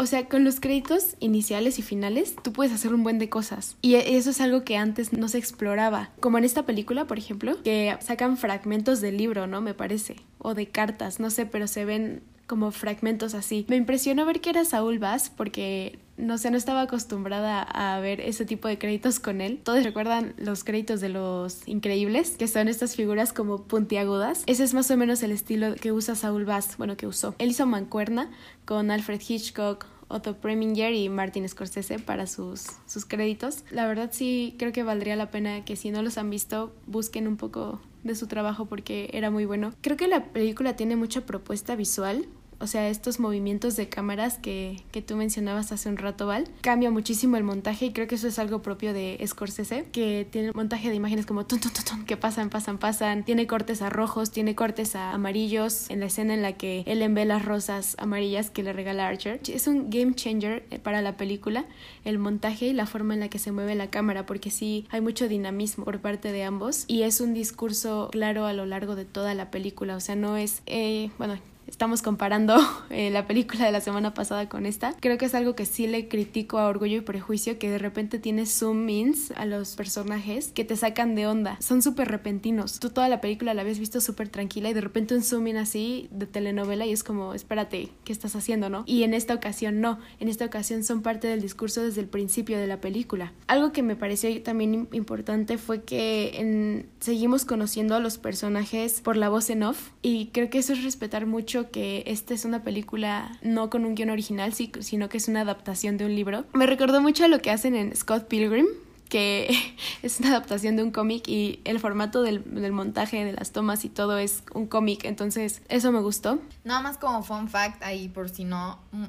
o 0.01 0.07
sea, 0.07 0.29
con 0.29 0.45
los 0.45 0.61
créditos 0.61 1.15
iniciales 1.21 1.79
y 1.79 1.83
finales, 1.83 2.35
tú 2.43 2.55
puedes 2.55 2.73
hacer 2.73 2.95
un 2.95 3.03
buen 3.03 3.19
de 3.19 3.29
cosas. 3.29 3.77
Y 3.83 3.97
eso 3.97 4.31
es 4.31 4.41
algo 4.41 4.65
que 4.65 4.79
antes 4.79 5.13
no 5.13 5.29
se 5.29 5.37
exploraba. 5.37 6.09
Como 6.21 6.39
en 6.39 6.45
esta 6.45 6.65
película, 6.65 7.07
por 7.07 7.19
ejemplo, 7.19 7.63
que 7.63 7.95
sacan 8.01 8.39
fragmentos 8.39 9.03
del 9.03 9.19
libro, 9.19 9.47
¿no? 9.47 9.61
Me 9.61 9.75
parece. 9.75 10.17
O 10.39 10.55
de 10.55 10.69
cartas, 10.69 11.21
no 11.21 11.29
sé, 11.29 11.45
pero 11.45 11.67
se 11.67 11.85
ven 11.85 12.23
como 12.47 12.71
fragmentos 12.71 13.35
así. 13.35 13.67
Me 13.69 13.77
impresionó 13.77 14.25
ver 14.25 14.41
que 14.41 14.51
era 14.51 14.65
Saúl 14.65 14.99
Bass 14.99 15.31
porque 15.37 15.99
no 16.21 16.39
sé, 16.39 16.51
no 16.51 16.57
estaba 16.57 16.83
acostumbrada 16.83 17.63
a 17.63 17.99
ver 18.01 18.21
ese 18.21 18.45
tipo 18.45 18.69
de 18.69 18.79
créditos 18.79 19.21
con 19.21 19.41
él. 19.41 19.61
Todos 19.63 19.85
recuerdan 19.85 20.35
los 20.37 20.65
créditos 20.65 21.01
de 21.01 21.09
los 21.09 21.67
increíbles, 21.67 22.37
que 22.37 22.49
son 22.49 22.69
estas 22.69 22.97
figuras 22.97 23.33
como 23.33 23.63
puntiagudas. 23.63 24.43
Ese 24.47 24.65
es 24.65 24.75
más 24.75 24.91
o 24.91 24.97
menos 24.97 25.23
el 25.23 25.33
estilo 25.33 25.75
que 25.75 25.93
usa 25.93 26.15
Saul 26.15 26.45
Bass, 26.45 26.77
bueno, 26.77 26.97
que 26.97 27.07
usó. 27.07 27.35
Él 27.39 27.51
hizo 27.51 27.67
Mancuerna 27.67 28.31
con 28.65 28.91
Alfred 28.91 29.21
Hitchcock, 29.27 29.87
Otto 30.09 30.37
Preminger 30.37 30.93
y 30.93 31.09
Martin 31.09 31.49
Scorsese 31.49 31.99
para 31.99 32.27
sus, 32.27 32.67
sus 32.87 33.05
créditos. 33.05 33.65
La 33.71 33.87
verdad 33.87 34.11
sí 34.13 34.57
creo 34.59 34.73
que 34.73 34.83
valdría 34.83 35.17
la 35.17 35.31
pena 35.31 35.65
que 35.65 35.77
si 35.77 35.91
no 35.91 36.03
los 36.03 36.19
han 36.19 36.31
visto 36.31 36.73
busquen 36.87 37.29
un 37.29 37.37
poco 37.37 37.81
de 38.03 38.15
su 38.15 38.27
trabajo 38.27 38.67
porque 38.67 39.11
era 39.13 39.31
muy 39.31 39.45
bueno. 39.45 39.73
Creo 39.81 39.97
que 39.97 40.09
la 40.09 40.25
película 40.25 40.75
tiene 40.75 40.97
mucha 40.97 41.23
propuesta 41.23 41.77
visual, 41.77 42.27
o 42.61 42.67
sea, 42.67 42.89
estos 42.89 43.21
movimientos 43.21 43.77
de 43.77 43.89
cámaras 43.89 44.39
que, 44.39 44.83
que 44.93 45.03
tú 45.03 45.17
mencionabas 45.17 45.73
hace 45.73 45.89
un 45.89 45.97
rato, 45.97 46.27
Val, 46.27 46.47
cambia 46.61 46.91
muchísimo 46.91 47.37
el 47.37 47.45
montaje 47.45 47.87
y 47.87 47.93
creo 47.93 48.07
que 48.07 48.15
eso 48.15 48.29
es 48.29 48.39
algo 48.39 48.63
propio 48.63 48.93
de 48.93 49.19
Scorsese, 49.27 49.87
que 49.93 50.27
tiene 50.31 50.51
un 50.51 50.57
montaje 50.57 50.89
de 50.89 50.95
imágenes 50.95 51.27
como 51.27 51.47
tun, 51.47 51.61
tun, 51.61 52.05
que 52.05 52.17
pasan, 52.17 52.51
pasan, 52.51 52.79
pasan, 52.79 53.25
tiene 53.25 53.47
cortes 53.47 53.83
a 53.83 53.91
rojos, 53.91 54.31
tiene 54.31 54.55
cortes 54.55 54.95
a 54.95 55.13
amarillos 55.13 55.91
en 55.91 56.01
la 56.01 56.07
escena 56.07 56.35
en 56.35 56.43
la 56.43 56.53
que 56.53 56.85
él 56.87 57.01
ve 57.13 57.25
las 57.25 57.45
rosas 57.45 57.97
amarillas 57.99 58.51
que 58.51 58.63
le 58.63 58.73
regala 58.73 59.09
Archer. 59.09 59.41
Es 59.49 59.67
un 59.67 59.91
game 59.91 60.15
changer 60.15 60.65
eh, 60.71 60.79
para 60.79 61.03
la 61.03 61.17
película, 61.17 61.65
el 62.05 62.19
montaje 62.19 62.67
y 62.67 62.73
la 62.73 62.87
forma 62.87 63.15
en 63.15 63.21
la 63.21 63.29
que 63.29 63.39
se 63.39 63.53
mueve 63.53 63.75
la 63.75 63.91
cámara, 63.91 64.27
porque 64.27 64.51
sí 64.51 64.87
hay 64.91 65.01
mucho 65.01 65.29
dinamismo 65.29 65.85
por 65.85 66.01
parte 66.01 66.33
de 66.33 66.45
ambos 66.45 66.85
y 66.87 67.03
es 67.03 67.21
un 67.21 67.35
discurso 67.35 68.09
claro 68.13 68.47
a 68.47 68.53
lo 68.53 68.67
largo 68.67 68.97
de 68.97 69.05
toda 69.05 69.35
la 69.35 69.51
película, 69.51 69.97
o 69.97 70.01
sea, 70.01 70.17
no 70.17 70.37
es, 70.37 70.63
eh, 70.67 71.11
bueno, 71.19 71.39
estamos 71.67 72.03
comparando 72.03 72.57
eh, 72.91 73.11
la 73.11 73.27
película 73.27 73.65
de 73.65 73.73
la 73.73 73.81
semana 73.81 74.15
pasada 74.15 74.49
con 74.49 74.67
esta, 74.67 74.95
creo 75.01 75.19
que 75.19 75.27
es 75.27 75.35
algo 75.35 75.55
que 75.55 75.67
sí 75.67 75.87
le 75.87 76.09
critico 76.09 76.59
a 76.59 76.67
Orgullo 76.67 76.99
y 76.99 77.01
Prejuicio, 77.01 77.59
que 77.59 77.71
de 77.71 77.79
repente 77.79 78.19
tiene 78.19 78.47
zoom-ins 78.47 79.33
a 79.37 79.45
los 79.47 79.77
personajes 79.77 80.53
que 80.53 80.65
te 80.65 80.77
sacan 80.77 81.15
de 81.15 81.27
onda. 81.27 81.57
Son 81.61 81.83
súper 81.83 82.09
repentinos. 82.09 82.81
Tú 82.81 82.91
toda 82.91 83.09
la 83.09 83.21
película 83.21 83.55
la 83.55 83.63
habías 83.63 83.79
visto 83.79 84.01
súper 84.01 84.29
tranquila 84.29 84.71
y 84.71 84.75
de 84.75 84.81
repente 84.81 85.15
un 85.15 85.23
zoom-in 85.23 85.57
así 85.57 86.09
de 86.11 86.27
telenovela 86.27 86.87
y 86.87 86.93
es 86.93 87.05
como, 87.05 87.35
espérate, 87.35 87.91
¿qué 88.05 88.13
estás 88.13 88.37
haciendo, 88.37 88.69
no? 88.69 88.85
Y 88.87 89.03
en 89.03 89.15
esta 89.15 89.35
ocasión 89.35 89.81
no. 89.81 89.99
En 90.19 90.29
esta 90.29 90.45
ocasión 90.45 90.85
son 90.85 91.03
parte 91.03 91.29
del 91.29 91.41
discurso 91.41 91.83
desde 91.83 92.01
el 92.01 92.09
principio 92.09 92.59
de 92.59 92.67
la 92.67 92.81
película. 92.81 93.33
Algo 93.47 93.73
que 93.73 93.83
me 93.83 93.97
pareció 93.97 94.31
también 94.43 94.89
importante 94.93 95.59
fue 95.59 95.83
que 95.83 96.33
en... 96.35 96.87
seguimos 97.01 97.45
conociendo 97.45 97.95
a 97.95 98.01
los 98.01 98.19
personajes 98.19 99.01
por 99.01 99.17
la 99.17 99.29
voz 99.29 99.51
en 99.51 99.63
off 99.63 99.91
y 100.03 100.27
creo 100.27 100.51
que 100.51 100.59
eso 100.59 100.73
es 100.73 100.83
respetar 100.85 101.27
que 101.71 102.05
esta 102.07 102.35
es 102.35 102.45
una 102.45 102.63
película 102.63 103.39
no 103.43 103.71
con 103.71 103.85
un 103.85 103.95
guion 103.95 104.11
original, 104.11 104.53
sino 104.53 105.09
que 105.09 105.17
es 105.17 105.29
una 105.29 105.43
adaptación 105.43 105.97
de 105.97 106.07
un 106.07 106.15
libro. 106.15 106.45
Me 106.53 106.67
recordó 106.67 107.01
mucho 107.01 107.25
a 107.25 107.29
lo 107.29 107.41
que 107.41 107.51
hacen 107.51 107.75
en 107.75 107.95
Scott 107.97 108.29
Pilgrim, 108.29 108.67
que 109.09 109.51
es 110.03 110.21
una 110.21 110.31
adaptación 110.31 110.77
de 110.77 110.83
un 110.83 110.91
cómic 110.91 111.29
y 111.29 111.61
el 111.65 111.81
formato 111.81 112.23
del, 112.23 112.43
del, 112.55 112.73
montaje 112.73 113.25
de 113.25 113.33
las 113.33 113.53
tomas 113.53 113.85
y 113.85 113.89
todo 113.89 114.19
es 114.19 114.43
un 114.55 114.67
cómic, 114.67 115.05
entonces 115.05 115.63
eso 115.69 115.93
me 115.93 116.01
gustó. 116.01 116.41
Nada 116.65 116.81
más 116.81 116.97
como 116.97 117.23
fun 117.23 117.49
fact 117.49 117.83
ahí 117.83 118.09
por 118.09 118.31
si 118.31 118.45
no, 118.45 118.79
mm, 118.93 119.07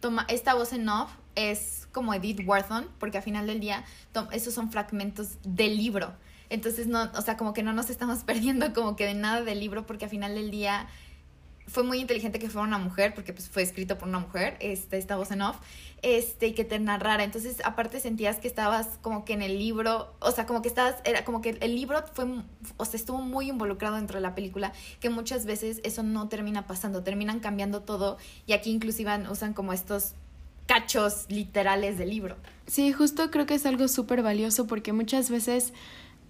toma, 0.00 0.24
esta 0.28 0.54
voz 0.54 0.72
en 0.72 0.88
off 0.88 1.10
es 1.34 1.88
como 1.92 2.14
Edith 2.14 2.40
Wharton, 2.46 2.86
porque 2.98 3.18
al 3.18 3.22
final 3.22 3.46
del 3.46 3.60
día 3.60 3.84
esos 4.32 4.54
son 4.54 4.70
fragmentos 4.70 5.38
del 5.44 5.76
libro. 5.76 6.12
Entonces, 6.50 6.86
no, 6.86 7.10
o 7.16 7.22
sea, 7.22 7.38
como 7.38 7.54
que 7.54 7.62
no 7.62 7.72
nos 7.72 7.88
estamos 7.88 8.18
perdiendo 8.24 8.72
como 8.74 8.96
que 8.96 9.06
de 9.06 9.14
nada 9.14 9.42
del 9.42 9.60
libro, 9.60 9.86
porque 9.86 10.04
al 10.04 10.10
final 10.10 10.34
del 10.34 10.50
día 10.50 10.86
fue 11.72 11.82
muy 11.82 12.00
inteligente 12.00 12.38
que 12.38 12.50
fuera 12.50 12.68
una 12.68 12.78
mujer, 12.78 13.14
porque 13.14 13.32
pues 13.32 13.48
fue 13.48 13.62
escrito 13.62 13.96
por 13.96 14.06
una 14.06 14.18
mujer, 14.18 14.56
este, 14.60 14.98
esta 14.98 15.16
voz 15.16 15.30
en 15.30 15.40
off, 15.40 15.56
este, 16.02 16.48
y 16.48 16.52
que 16.52 16.64
te 16.64 16.78
narrara. 16.78 17.24
Entonces, 17.24 17.62
aparte 17.64 17.98
sentías 17.98 18.36
que 18.36 18.46
estabas 18.46 18.98
como 19.00 19.24
que 19.24 19.32
en 19.32 19.40
el 19.40 19.58
libro, 19.58 20.14
o 20.20 20.30
sea, 20.30 20.46
como 20.46 20.60
que 20.60 20.68
estabas, 20.68 20.96
era 21.04 21.24
como 21.24 21.40
que 21.40 21.56
el 21.60 21.74
libro 21.74 22.04
fue, 22.12 22.26
o 22.76 22.84
sea, 22.84 22.98
estuvo 22.98 23.22
muy 23.22 23.48
involucrado 23.48 23.96
dentro 23.96 24.18
de 24.18 24.22
la 24.22 24.34
película, 24.34 24.72
que 25.00 25.08
muchas 25.08 25.46
veces 25.46 25.80
eso 25.82 26.02
no 26.02 26.28
termina 26.28 26.66
pasando, 26.66 27.02
terminan 27.02 27.40
cambiando 27.40 27.80
todo, 27.80 28.18
y 28.46 28.52
aquí 28.52 28.70
inclusive 28.70 29.28
usan 29.30 29.54
como 29.54 29.72
estos 29.72 30.12
cachos 30.66 31.26
literales 31.28 31.98
del 31.98 32.10
libro. 32.10 32.36
Sí, 32.66 32.92
justo 32.92 33.30
creo 33.30 33.46
que 33.46 33.54
es 33.54 33.66
algo 33.66 33.88
súper 33.88 34.22
valioso 34.22 34.66
porque 34.66 34.92
muchas 34.92 35.30
veces 35.30 35.72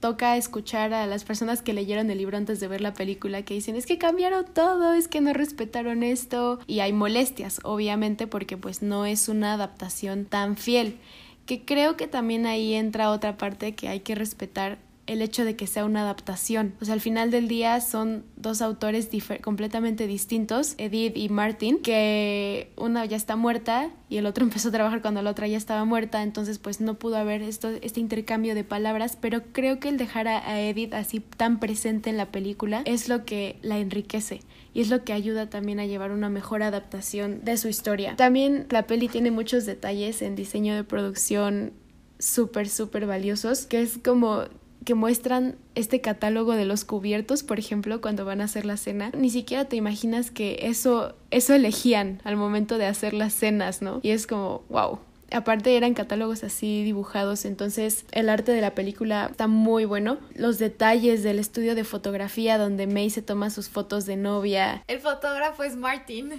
toca 0.03 0.37
escuchar 0.37 0.93
a 0.93 1.07
las 1.07 1.23
personas 1.23 1.63
que 1.63 1.73
leyeron 1.73 2.11
el 2.11 2.19
libro 2.19 2.37
antes 2.37 2.59
de 2.59 2.67
ver 2.67 2.81
la 2.81 2.93
película 2.93 3.43
que 3.43 3.55
dicen 3.55 3.77
es 3.77 3.87
que 3.87 3.99
cambiaron 3.99 4.45
todo, 4.53 4.95
es 4.95 5.07
que 5.07 5.21
no 5.21 5.33
respetaron 5.33 6.03
esto 6.03 6.59
y 6.67 6.81
hay 6.81 6.93
molestias, 6.93 7.61
obviamente 7.63 8.27
porque 8.27 8.57
pues 8.57 8.83
no 8.83 9.07
es 9.07 9.29
una 9.29 9.55
adaptación 9.55 10.25
tan 10.25 10.57
fiel, 10.57 10.99
que 11.47 11.65
creo 11.65 11.97
que 11.97 12.09
también 12.09 12.47
ahí 12.47 12.75
entra 12.75 13.11
otra 13.11 13.37
parte 13.37 13.77
que 13.77 13.89
hay 13.89 14.01
que 14.01 14.17
respetar 14.17 14.79
el 15.07 15.21
hecho 15.21 15.45
de 15.45 15.57
que 15.57 15.67
sea 15.67 15.85
una 15.85 16.03
adaptación. 16.03 16.75
O 16.81 16.85
sea, 16.85 16.95
al 16.95 17.01
final 17.01 17.31
del 17.31 17.49
día 17.49 17.81
son 17.81 18.25
dos 18.37 18.63
autores 18.63 19.09
completamente 19.43 20.07
distintos, 20.07 20.75
Edith 20.79 21.17
y 21.17 21.29
Martin, 21.29 21.81
que 21.81 22.71
una 22.77 23.05
ya 23.05 23.17
está 23.17 23.37
muerta 23.37 23.91
y 24.09 24.19
el 24.19 24.27
otro 24.27 24.45
empezó 24.53 24.69
a 24.69 24.73
trabajar 24.73 25.03
cuando 25.03 25.23
la 25.23 25.31
otra 25.31 25.49
ya 25.49 25.57
estaba 25.57 25.85
muerta, 25.85 26.23
entonces 26.23 26.59
pues 26.59 26.81
no 26.81 26.95
pudo 26.95 27.17
haber 27.17 27.43
esto, 27.43 27.69
este 27.83 28.01
intercambio 28.01 28.55
de 28.55 28.65
palabras, 28.65 29.19
pero 29.21 29.43
creo 29.53 29.81
que 29.81 29.89
el 29.89 29.97
dejar 29.97 30.29
a, 30.29 30.61
Edith 30.61 30.95
así 30.95 31.21
tan 31.21 31.59
presente 31.59 32.11
en 32.11 32.17
la 32.17 32.27
película 32.27 32.83
es 32.85 33.09
lo 33.09 33.25
que 33.25 33.59
la 33.63 33.79
enriquece 33.79 34.41
y 34.75 34.81
es 34.81 34.91
lo 34.91 35.05
que 35.05 35.13
ayuda 35.13 35.51
también 35.51 35.81
a 35.81 35.87
llevar 35.87 36.13
una 36.13 36.31
mejor 36.31 36.63
adaptación 36.63 37.45
de 37.45 37.57
su 37.57 37.69
historia. 37.69 38.17
También 38.17 38.67
la 38.71 38.87
peli 38.87 39.09
tiene 39.09 39.31
muchos 39.31 39.67
detalles 39.67 40.23
en 40.23 40.37
diseño 40.37 40.75
de 40.75 40.85
producción 40.85 41.73
súper, 42.19 42.69
súper 42.69 43.07
valiosos, 43.07 43.67
que 43.67 43.83
es 43.83 43.99
como 43.99 44.45
que 44.85 44.95
muestran 44.95 45.57
este 45.75 46.01
catálogo 46.01 46.55
de 46.55 46.65
los 46.65 46.85
cubiertos, 46.85 47.43
por 47.43 47.59
ejemplo, 47.59 48.01
cuando 48.01 48.25
van 48.25 48.41
a 48.41 48.45
hacer 48.45 48.65
la 48.65 48.77
cena, 48.77 49.11
ni 49.17 49.31
siquiera 49.31 49.67
te 49.67 49.77
imaginas 49.77 50.31
que 50.31 50.59
eso, 50.63 51.17
eso 51.31 51.55
elegían 51.55 52.21
al 52.25 52.37
momento 52.37 52.79
de 52.79 52.87
hacer 52.87 53.15
las 53.15 53.33
cenas, 53.33 53.83
¿no? 53.83 54.01
Y 54.03 54.11
es 54.11 54.27
como, 54.27 54.65
wow. 54.69 54.99
Aparte 55.31 55.75
eran 55.79 55.95
catálogos 55.95 56.45
así 56.45 56.85
dibujados, 56.85 57.47
entonces 57.47 58.05
el 58.13 58.29
arte 58.29 58.53
de 58.53 58.61
la 58.61 58.75
película 58.75 59.29
está 59.31 59.47
muy 59.47 59.87
bueno. 59.87 60.19
Los 60.35 60.59
detalles 60.59 61.23
del 61.23 61.39
estudio 61.39 61.75
de 61.75 61.85
fotografía 61.85 62.59
donde 62.59 62.87
May 62.87 63.09
se 63.09 63.23
toma 63.23 63.49
sus 63.49 63.71
fotos 63.71 64.05
de 64.05 64.17
novia. 64.17 64.85
El 64.89 65.01
fotógrafo 65.01 65.63
es 65.63 65.75
Martin. 65.75 66.29
No. 66.29 66.37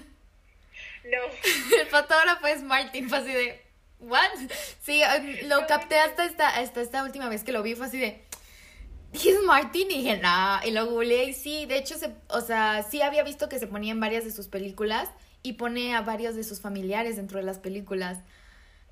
el 1.81 1.87
fotógrafo 1.87 2.45
es 2.45 2.61
Martin, 2.61 3.09
fue 3.09 3.17
así 3.17 3.31
de... 3.31 3.61
¿What? 3.99 4.29
Sí, 4.81 5.01
lo 5.45 5.65
capté 5.65 5.97
hasta 5.97 6.25
esta, 6.25 6.49
hasta 6.49 6.81
esta 6.81 7.03
última 7.03 7.29
vez 7.29 7.43
que 7.45 7.53
lo 7.53 7.63
vi, 7.63 7.73
fue 7.73 7.85
así 7.85 7.97
de 7.97 8.21
es 9.13 9.43
Martin 9.45 9.91
y 9.91 9.99
dije, 9.99 10.17
nah, 10.17 10.63
y 10.65 10.71
lo 10.71 10.87
googleé 10.87 11.29
y 11.29 11.33
sí, 11.33 11.65
de 11.65 11.77
hecho, 11.77 11.97
se, 11.97 12.11
o 12.29 12.41
sea, 12.41 12.83
sí 12.83 13.01
había 13.01 13.23
visto 13.23 13.47
que 13.47 13.59
se 13.59 13.67
ponía 13.67 13.91
en 13.91 13.99
varias 13.99 14.25
de 14.25 14.31
sus 14.31 14.47
películas 14.47 15.09
y 15.43 15.53
pone 15.53 15.95
a 15.95 16.01
varios 16.01 16.35
de 16.35 16.43
sus 16.43 16.61
familiares 16.61 17.17
dentro 17.17 17.37
de 17.37 17.45
las 17.45 17.59
películas. 17.59 18.19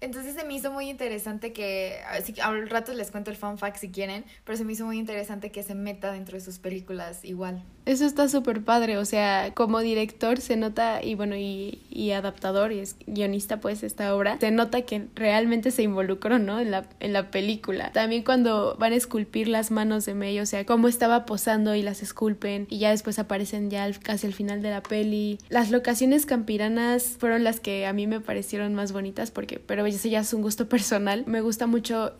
Entonces 0.01 0.35
se 0.35 0.43
me 0.43 0.55
hizo 0.55 0.71
muy 0.71 0.89
interesante 0.89 1.53
que, 1.53 1.99
así 2.09 2.33
que 2.33 2.41
al 2.41 2.69
rato 2.69 2.93
les 2.93 3.11
cuento 3.11 3.31
el 3.31 3.37
fun 3.37 3.57
fact 3.57 3.77
si 3.77 3.89
quieren, 3.89 4.25
pero 4.43 4.57
se 4.57 4.65
me 4.65 4.73
hizo 4.73 4.85
muy 4.85 4.97
interesante 4.97 5.51
que 5.51 5.63
se 5.63 5.75
meta 5.75 6.11
dentro 6.11 6.37
de 6.37 6.43
sus 6.43 6.57
películas 6.59 7.23
igual. 7.23 7.63
Eso 7.85 8.05
está 8.05 8.27
súper 8.27 8.63
padre, 8.63 8.97
o 8.97 9.05
sea, 9.05 9.53
como 9.55 9.79
director 9.79 10.39
se 10.39 10.55
nota, 10.55 11.03
y 11.03 11.15
bueno, 11.15 11.35
y, 11.35 11.81
y 11.89 12.11
adaptador 12.11 12.71
y 12.71 12.79
es 12.79 12.95
guionista 13.07 13.59
pues 13.59 13.83
esta 13.83 14.15
obra, 14.15 14.37
se 14.39 14.51
nota 14.51 14.81
que 14.83 15.07
realmente 15.15 15.71
se 15.71 15.83
involucró, 15.83 16.37
¿no? 16.39 16.59
En 16.59 16.71
la, 16.71 16.87
en 16.99 17.13
la 17.13 17.31
película. 17.31 17.91
También 17.91 18.23
cuando 18.23 18.75
van 18.77 18.93
a 18.93 18.95
esculpir 18.95 19.47
las 19.47 19.71
manos 19.71 20.05
de 20.05 20.13
May, 20.13 20.39
o 20.39 20.45
sea, 20.45 20.65
cómo 20.65 20.87
estaba 20.87 21.25
posando 21.25 21.75
y 21.75 21.81
las 21.81 22.01
esculpen 22.01 22.67
y 22.69 22.79
ya 22.79 22.91
después 22.91 23.19
aparecen 23.19 23.69
ya 23.69 23.91
casi 23.93 24.27
al 24.27 24.33
final 24.33 24.61
de 24.61 24.69
la 24.69 24.81
peli. 24.81 25.39
Las 25.49 25.71
locaciones 25.71 26.25
campiranas 26.25 27.17
fueron 27.19 27.43
las 27.43 27.59
que 27.59 27.85
a 27.85 27.93
mí 27.93 28.07
me 28.07 28.19
parecieron 28.19 28.73
más 28.73 28.91
bonitas 28.91 29.31
porque, 29.31 29.59
pero 29.59 29.83
eso 29.95 30.07
ya 30.07 30.19
es 30.19 30.33
un 30.33 30.41
gusto 30.41 30.67
personal. 30.69 31.23
Me 31.27 31.41
gusta 31.41 31.67
mucho 31.67 32.13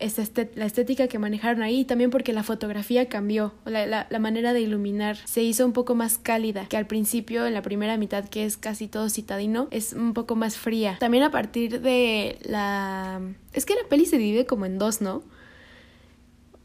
la 0.55 0.65
estética 0.65 1.07
que 1.07 1.19
manejaron 1.19 1.62
ahí 1.62 1.81
y 1.81 1.86
también 1.86 2.10
porque 2.10 2.34
la 2.34 2.43
fotografía 2.43 3.07
cambió, 3.10 3.53
la, 3.65 3.86
la, 3.86 4.19
manera 4.19 4.53
de 4.53 4.62
iluminar 4.62 5.17
se 5.25 5.43
hizo 5.43 5.65
un 5.65 5.73
poco 5.73 5.95
más 5.95 6.17
cálida 6.17 6.65
que 6.67 6.77
al 6.77 6.88
principio 6.88 7.45
en 7.45 7.53
la 7.53 7.62
primera 7.62 7.97
mitad 7.97 8.27
que 8.27 8.45
es 8.45 8.57
casi 8.57 8.88
todo 8.88 9.10
citadino 9.10 9.67
es 9.71 9.93
un 9.93 10.13
poco 10.13 10.36
más 10.36 10.57
fría. 10.57 10.97
También 10.99 11.23
a 11.23 11.31
partir 11.31 11.81
de 11.81 12.38
la... 12.43 13.21
Es 13.53 13.65
que 13.65 13.75
la 13.75 13.88
peli 13.89 14.05
se 14.05 14.17
divide 14.17 14.45
como 14.45 14.65
en 14.65 14.77
dos, 14.77 15.01
¿no? 15.01 15.23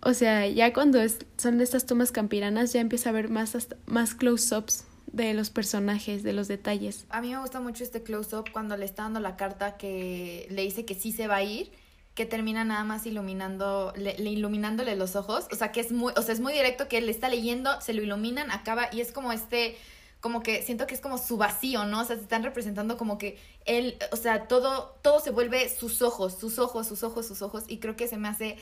O 0.00 0.14
sea, 0.14 0.46
ya 0.46 0.72
cuando 0.72 1.00
es, 1.00 1.18
son 1.36 1.60
estas 1.60 1.84
tomas 1.84 2.12
campiranas 2.12 2.72
ya 2.72 2.80
empieza 2.80 3.10
a 3.10 3.12
ver 3.12 3.28
más, 3.28 3.56
más 3.86 4.14
close-ups 4.14 4.85
de 5.16 5.34
los 5.34 5.50
personajes, 5.50 6.22
de 6.22 6.32
los 6.32 6.48
detalles. 6.48 7.06
A 7.08 7.20
mí 7.20 7.30
me 7.30 7.38
gusta 7.38 7.60
mucho 7.60 7.82
este 7.82 8.02
close-up 8.02 8.50
cuando 8.52 8.76
le 8.76 8.84
está 8.84 9.04
dando 9.04 9.20
la 9.20 9.36
carta 9.36 9.76
que 9.76 10.46
le 10.50 10.62
dice 10.62 10.84
que 10.84 10.94
sí 10.94 11.12
se 11.12 11.26
va 11.26 11.36
a 11.36 11.42
ir 11.42 11.70
que 12.16 12.24
termina 12.24 12.64
nada 12.64 12.82
más 12.82 13.04
iluminando, 13.04 13.92
le, 13.94 14.16
le, 14.16 14.30
iluminándole 14.30 14.96
los 14.96 15.16
ojos. 15.16 15.46
O 15.52 15.54
sea, 15.54 15.70
que 15.70 15.80
es 15.80 15.92
muy, 15.92 16.14
o 16.16 16.22
sea, 16.22 16.32
es 16.32 16.40
muy 16.40 16.54
directo 16.54 16.88
que 16.88 16.96
él 16.96 17.10
está 17.10 17.28
leyendo, 17.28 17.78
se 17.82 17.92
lo 17.92 18.02
iluminan, 18.02 18.50
acaba 18.50 18.88
y 18.90 19.02
es 19.02 19.12
como 19.12 19.32
este, 19.32 19.76
como 20.20 20.42
que 20.42 20.62
siento 20.62 20.86
que 20.86 20.94
es 20.94 21.02
como 21.02 21.18
su 21.18 21.36
vacío, 21.36 21.84
¿no? 21.84 22.00
O 22.00 22.04
sea, 22.04 22.16
se 22.16 22.22
están 22.22 22.42
representando 22.42 22.96
como 22.96 23.18
que 23.18 23.38
él, 23.66 23.98
o 24.12 24.16
sea, 24.16 24.48
todo, 24.48 24.96
todo 25.02 25.20
se 25.20 25.30
vuelve 25.30 25.68
sus 25.68 26.00
ojos, 26.00 26.38
sus 26.40 26.58
ojos, 26.58 26.86
sus 26.86 27.02
ojos, 27.02 27.26
sus 27.26 27.42
ojos. 27.42 27.64
Y 27.68 27.80
creo 27.80 27.96
que 27.96 28.08
se 28.08 28.16
me 28.16 28.28
hace, 28.28 28.56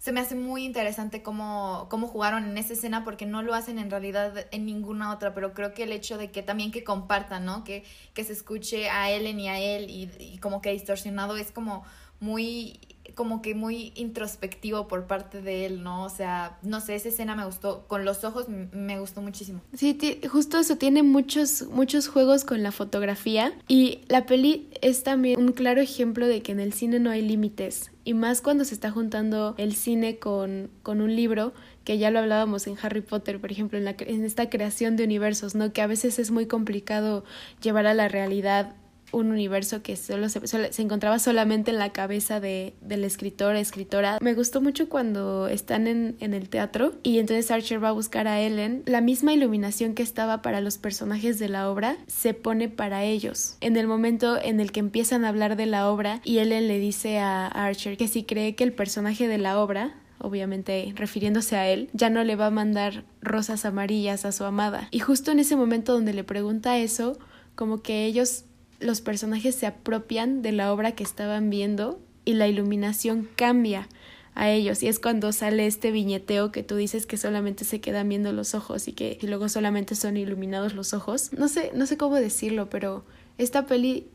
se 0.00 0.12
me 0.12 0.20
hace 0.20 0.34
muy 0.34 0.64
interesante 0.64 1.22
cómo, 1.22 1.86
cómo 1.90 2.08
jugaron 2.08 2.44
en 2.48 2.56
esa 2.56 2.72
escena 2.72 3.04
porque 3.04 3.26
no 3.26 3.42
lo 3.42 3.52
hacen 3.52 3.78
en 3.78 3.90
realidad 3.90 4.46
en 4.50 4.64
ninguna 4.64 5.12
otra, 5.12 5.34
pero 5.34 5.52
creo 5.52 5.74
que 5.74 5.82
el 5.82 5.92
hecho 5.92 6.16
de 6.16 6.30
que 6.30 6.42
también 6.42 6.70
que 6.70 6.82
compartan, 6.82 7.44
¿no? 7.44 7.64
Que, 7.64 7.84
que 8.14 8.24
se 8.24 8.32
escuche 8.32 8.88
a 8.88 9.10
Ellen 9.10 9.38
y 9.38 9.48
a 9.50 9.60
él 9.60 9.90
y, 9.90 10.10
y 10.18 10.38
como 10.38 10.62
que 10.62 10.72
distorsionado 10.72 11.36
es 11.36 11.52
como 11.52 11.84
muy 12.18 12.80
como 13.14 13.42
que 13.42 13.54
muy 13.54 13.92
introspectivo 13.94 14.88
por 14.88 15.06
parte 15.06 15.42
de 15.42 15.66
él, 15.66 15.82
¿no? 15.82 16.04
O 16.04 16.08
sea, 16.08 16.58
no 16.62 16.80
sé, 16.80 16.94
esa 16.94 17.08
escena 17.08 17.36
me 17.36 17.44
gustó, 17.44 17.84
con 17.86 18.04
los 18.04 18.24
ojos 18.24 18.46
me 18.48 18.98
gustó 18.98 19.22
muchísimo. 19.22 19.60
Sí, 19.74 19.98
justo 20.30 20.58
eso, 20.58 20.76
tiene 20.76 21.02
muchos, 21.02 21.62
muchos 21.70 22.08
juegos 22.08 22.44
con 22.44 22.62
la 22.62 22.72
fotografía 22.72 23.52
y 23.68 24.00
la 24.08 24.26
peli 24.26 24.68
es 24.82 25.02
también 25.02 25.40
un 25.40 25.52
claro 25.52 25.80
ejemplo 25.80 26.26
de 26.26 26.42
que 26.42 26.52
en 26.52 26.60
el 26.60 26.72
cine 26.72 26.98
no 26.98 27.10
hay 27.10 27.22
límites 27.22 27.90
y 28.04 28.14
más 28.14 28.40
cuando 28.40 28.64
se 28.64 28.74
está 28.74 28.90
juntando 28.90 29.54
el 29.58 29.74
cine 29.74 30.18
con, 30.18 30.70
con 30.82 31.00
un 31.00 31.14
libro 31.14 31.52
que 31.84 31.98
ya 31.98 32.10
lo 32.10 32.18
hablábamos 32.18 32.66
en 32.66 32.76
Harry 32.82 33.00
Potter, 33.00 33.40
por 33.40 33.50
ejemplo, 33.50 33.78
en, 33.78 33.84
la, 33.84 33.94
en 33.98 34.24
esta 34.24 34.50
creación 34.50 34.96
de 34.96 35.04
universos, 35.04 35.54
¿no? 35.54 35.72
Que 35.72 35.82
a 35.82 35.86
veces 35.86 36.18
es 36.18 36.30
muy 36.30 36.46
complicado 36.46 37.24
llevar 37.62 37.86
a 37.86 37.94
la 37.94 38.08
realidad 38.08 38.74
un 39.12 39.30
universo 39.30 39.82
que 39.82 39.96
solo 39.96 40.28
se, 40.28 40.82
encontraba 40.82 41.18
solamente 41.18 41.70
en 41.70 41.78
la 41.78 41.90
cabeza 41.90 42.40
de, 42.40 42.74
del 42.80 43.04
escritor, 43.04 43.56
escritora. 43.56 44.18
Me 44.20 44.34
gustó 44.34 44.60
mucho 44.60 44.88
cuando 44.88 45.48
están 45.48 45.86
en, 45.86 46.16
en, 46.20 46.34
el 46.34 46.48
teatro 46.48 46.92
y 47.02 47.18
entonces 47.18 47.50
Archer 47.50 47.82
va 47.82 47.88
a 47.88 47.92
buscar 47.92 48.28
a 48.28 48.40
Ellen. 48.40 48.82
La 48.86 49.00
misma 49.00 49.32
iluminación 49.32 49.94
que 49.94 50.02
estaba 50.02 50.42
para 50.42 50.60
los 50.60 50.78
personajes 50.78 51.38
de 51.38 51.48
la 51.48 51.70
obra 51.70 51.96
se 52.06 52.34
pone 52.34 52.68
para 52.68 53.04
ellos. 53.04 53.56
En 53.60 53.76
el 53.76 53.86
momento 53.86 54.38
en 54.42 54.60
el 54.60 54.72
que 54.72 54.80
empiezan 54.80 55.24
a 55.24 55.28
hablar 55.28 55.56
de 55.56 55.66
la 55.66 55.88
obra 55.88 56.20
y 56.24 56.38
Ellen 56.38 56.68
le 56.68 56.78
dice 56.78 57.18
a 57.18 57.46
Archer 57.46 57.96
que 57.96 58.08
si 58.08 58.24
cree 58.24 58.54
que 58.54 58.64
el 58.64 58.72
personaje 58.72 59.28
de 59.28 59.38
la 59.38 59.60
obra 59.60 59.94
obviamente 60.20 60.92
refiriéndose 60.96 61.56
a 61.56 61.68
él, 61.68 61.88
ya 61.92 62.10
no 62.10 62.22
le 62.24 62.36
va 62.36 62.46
a 62.46 62.50
mandar 62.50 63.04
rosas 63.22 63.64
amarillas 63.64 64.24
a 64.24 64.32
su 64.32 64.44
amada. 64.44 64.88
Y 64.90 65.00
justo 65.00 65.32
en 65.32 65.40
ese 65.40 65.56
momento 65.56 65.92
donde 65.92 66.12
le 66.12 66.24
pregunta 66.24 66.78
eso, 66.78 67.18
como 67.54 67.82
que 67.82 68.04
ellos 68.04 68.44
los 68.80 69.00
personajes 69.00 69.54
se 69.54 69.66
apropian 69.66 70.42
de 70.42 70.52
la 70.52 70.72
obra 70.72 70.92
que 70.92 71.04
estaban 71.04 71.50
viendo 71.50 72.00
y 72.24 72.34
la 72.34 72.48
iluminación 72.48 73.28
cambia 73.36 73.88
a 74.34 74.50
ellos 74.50 74.82
y 74.82 74.88
es 74.88 74.98
cuando 74.98 75.32
sale 75.32 75.66
este 75.66 75.90
viñeteo 75.90 76.52
que 76.52 76.62
tú 76.62 76.76
dices 76.76 77.06
que 77.06 77.16
solamente 77.16 77.64
se 77.64 77.80
quedan 77.80 78.08
viendo 78.08 78.32
los 78.32 78.54
ojos 78.54 78.88
y 78.88 78.92
que 78.92 79.18
luego 79.22 79.48
solamente 79.48 79.94
son 79.94 80.16
iluminados 80.16 80.74
los 80.74 80.94
ojos. 80.94 81.32
No 81.32 81.48
sé, 81.48 81.72
no 81.74 81.86
sé 81.86 81.96
cómo 81.96 82.16
decirlo, 82.16 82.70
pero 82.70 83.04
esta 83.38 83.66
peli 83.66 84.08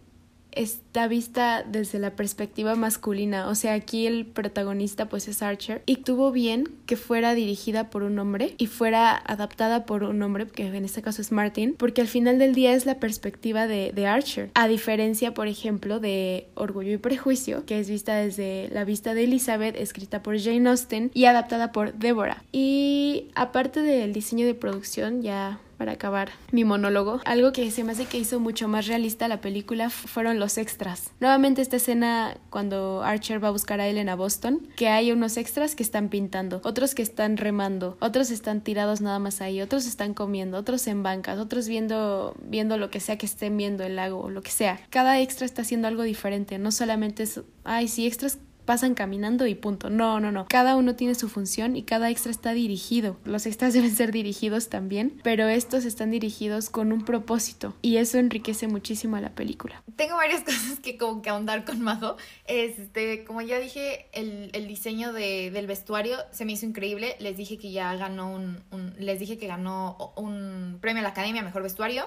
está 0.55 1.07
vista 1.07 1.63
desde 1.67 1.99
la 1.99 2.15
perspectiva 2.15 2.75
masculina, 2.75 3.47
o 3.47 3.55
sea, 3.55 3.73
aquí 3.73 4.07
el 4.07 4.25
protagonista 4.25 5.09
pues 5.09 5.27
es 5.27 5.41
Archer. 5.41 5.83
Y 5.85 5.97
tuvo 5.97 6.31
bien 6.31 6.69
que 6.85 6.97
fuera 6.97 7.33
dirigida 7.33 7.89
por 7.89 8.03
un 8.03 8.17
hombre 8.19 8.55
y 8.57 8.67
fuera 8.67 9.15
adaptada 9.15 9.85
por 9.85 10.03
un 10.03 10.21
hombre, 10.21 10.47
que 10.47 10.65
en 10.65 10.85
este 10.85 11.01
caso 11.01 11.21
es 11.21 11.31
Martin, 11.31 11.75
porque 11.77 12.01
al 12.01 12.07
final 12.07 12.39
del 12.39 12.55
día 12.55 12.73
es 12.73 12.85
la 12.85 12.99
perspectiva 12.99 13.67
de, 13.67 13.91
de 13.93 14.07
Archer, 14.07 14.49
a 14.53 14.67
diferencia, 14.67 15.33
por 15.33 15.47
ejemplo, 15.47 15.99
de 15.99 16.47
Orgullo 16.55 16.93
y 16.93 16.97
Prejuicio, 16.97 17.65
que 17.65 17.79
es 17.79 17.89
vista 17.89 18.15
desde 18.15 18.69
la 18.71 18.85
vista 18.85 19.13
de 19.13 19.25
Elizabeth, 19.25 19.75
escrita 19.75 20.23
por 20.23 20.39
Jane 20.39 20.69
Austen 20.69 21.11
y 21.13 21.25
adaptada 21.25 21.71
por 21.71 21.93
Deborah. 21.93 22.43
Y 22.51 23.27
aparte 23.35 23.81
del 23.81 24.13
diseño 24.13 24.45
de 24.45 24.53
producción, 24.53 25.21
ya 25.21 25.59
para 25.85 25.93
acabar 25.93 26.31
mi 26.51 26.63
monólogo. 26.63 27.21
Algo 27.25 27.53
que 27.53 27.69
se 27.69 27.83
me 27.83 27.91
hace 27.91 28.05
que 28.05 28.17
hizo 28.17 28.39
mucho 28.39 28.67
más 28.67 28.87
realista 28.87 29.27
la 29.27 29.39
película 29.39 29.91
fueron 29.91 30.39
los 30.39 30.57
extras. 30.57 31.11
Nuevamente 31.19 31.61
esta 31.61 31.75
escena 31.75 32.37
cuando 32.49 33.03
Archer 33.03 33.43
va 33.43 33.49
a 33.49 33.51
buscar 33.51 33.79
a 33.79 33.87
Ellen 33.87 34.09
a 34.09 34.15
Boston, 34.15 34.67
que 34.77 34.87
hay 34.87 35.11
unos 35.11 35.37
extras 35.37 35.75
que 35.75 35.83
están 35.83 36.09
pintando, 36.09 36.59
otros 36.63 36.95
que 36.95 37.03
están 37.03 37.37
remando, 37.37 37.97
otros 37.99 38.31
están 38.31 38.61
tirados 38.61 38.99
nada 38.99 39.19
más 39.19 39.41
ahí, 39.41 39.61
otros 39.61 39.85
están 39.85 40.15
comiendo, 40.15 40.57
otros 40.57 40.87
en 40.87 41.03
bancas, 41.03 41.37
otros 41.37 41.67
viendo 41.67 42.35
viendo 42.41 42.79
lo 42.79 42.89
que 42.89 42.99
sea 42.99 43.19
que 43.19 43.27
estén 43.27 43.55
viendo 43.55 43.83
el 43.83 43.95
lago 43.95 44.21
o 44.21 44.31
lo 44.31 44.41
que 44.41 44.49
sea. 44.49 44.79
Cada 44.89 45.19
extra 45.19 45.45
está 45.45 45.61
haciendo 45.61 45.87
algo 45.87 46.01
diferente, 46.01 46.57
no 46.57 46.71
solamente 46.71 47.21
es, 47.21 47.41
ay, 47.63 47.87
sí, 47.89 48.07
extras 48.07 48.39
pasan 48.65 48.95
caminando 48.95 49.47
y 49.47 49.55
punto. 49.55 49.89
No, 49.89 50.19
no, 50.19 50.31
no. 50.31 50.47
Cada 50.49 50.75
uno 50.75 50.95
tiene 50.95 51.15
su 51.15 51.29
función 51.29 51.75
y 51.75 51.83
cada 51.83 52.09
extra 52.09 52.31
está 52.31 52.53
dirigido. 52.53 53.17
Los 53.23 53.45
extras 53.45 53.73
deben 53.75 53.95
ser 53.95 54.11
dirigidos 54.11 54.69
también, 54.69 55.19
pero 55.23 55.47
estos 55.47 55.85
están 55.85 56.11
dirigidos 56.11 56.69
con 56.69 56.91
un 56.91 57.05
propósito 57.05 57.75
y 57.81 57.97
eso 57.97 58.17
enriquece 58.17 58.67
muchísimo 58.67 59.15
a 59.15 59.21
la 59.21 59.29
película. 59.29 59.83
Tengo 59.95 60.15
varias 60.15 60.41
cosas 60.45 60.79
que 60.79 60.97
como 60.97 61.21
que 61.21 61.29
ahondar 61.29 61.65
con 61.65 61.81
Majo. 61.81 62.17
Este, 62.47 63.23
como 63.23 63.41
ya 63.41 63.59
dije, 63.59 64.07
el, 64.13 64.49
el 64.53 64.67
diseño 64.67 65.13
de, 65.13 65.51
del 65.51 65.67
vestuario 65.67 66.17
se 66.31 66.45
me 66.45 66.53
hizo 66.53 66.65
increíble. 66.65 67.15
Les 67.19 67.37
dije 67.37 67.57
que 67.57 67.71
ya 67.71 67.95
ganó 67.95 68.31
un, 68.31 68.63
un 68.71 68.95
les 68.99 69.19
dije 69.19 69.37
que 69.37 69.47
ganó 69.47 70.13
un 70.15 70.77
premio 70.81 70.99
a 70.99 71.03
la 71.03 71.09
Academia 71.09 71.43
Mejor 71.43 71.63
Vestuario. 71.63 72.05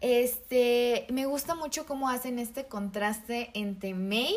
Este, 0.00 1.06
me 1.10 1.26
gusta 1.26 1.54
mucho 1.54 1.86
cómo 1.86 2.10
hacen 2.10 2.38
este 2.38 2.66
contraste 2.66 3.50
entre 3.54 3.94
May 3.94 4.36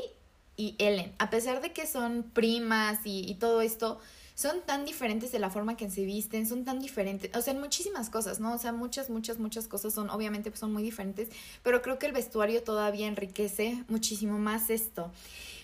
y 0.57 0.75
Ellen, 0.79 1.13
a 1.19 1.29
pesar 1.29 1.61
de 1.61 1.71
que 1.71 1.85
son 1.85 2.23
primas 2.33 2.99
y, 3.05 3.35
todo 3.35 3.61
esto, 3.61 3.99
son 4.33 4.61
tan 4.65 4.85
diferentes 4.85 5.31
de 5.31 5.37
la 5.37 5.51
forma 5.51 5.77
que 5.77 5.89
se 5.89 6.03
visten, 6.03 6.47
son 6.47 6.65
tan 6.65 6.79
diferentes, 6.79 7.33
o 7.35 7.41
sea, 7.41 7.53
en 7.53 7.59
muchísimas 7.59 8.09
cosas, 8.09 8.39
¿no? 8.39 8.53
O 8.53 8.57
sea, 8.57 8.73
muchas, 8.73 9.11
muchas, 9.11 9.37
muchas 9.37 9.67
cosas 9.67 9.93
son, 9.93 10.09
obviamente, 10.09 10.49
pues 10.49 10.59
son 10.59 10.73
muy 10.73 10.81
diferentes, 10.81 11.29
pero 11.61 11.83
creo 11.83 11.99
que 11.99 12.07
el 12.07 12.11
vestuario 12.11 12.63
todavía 12.63 13.07
enriquece 13.07 13.83
muchísimo 13.87 14.39
más 14.39 14.71
esto. 14.71 15.11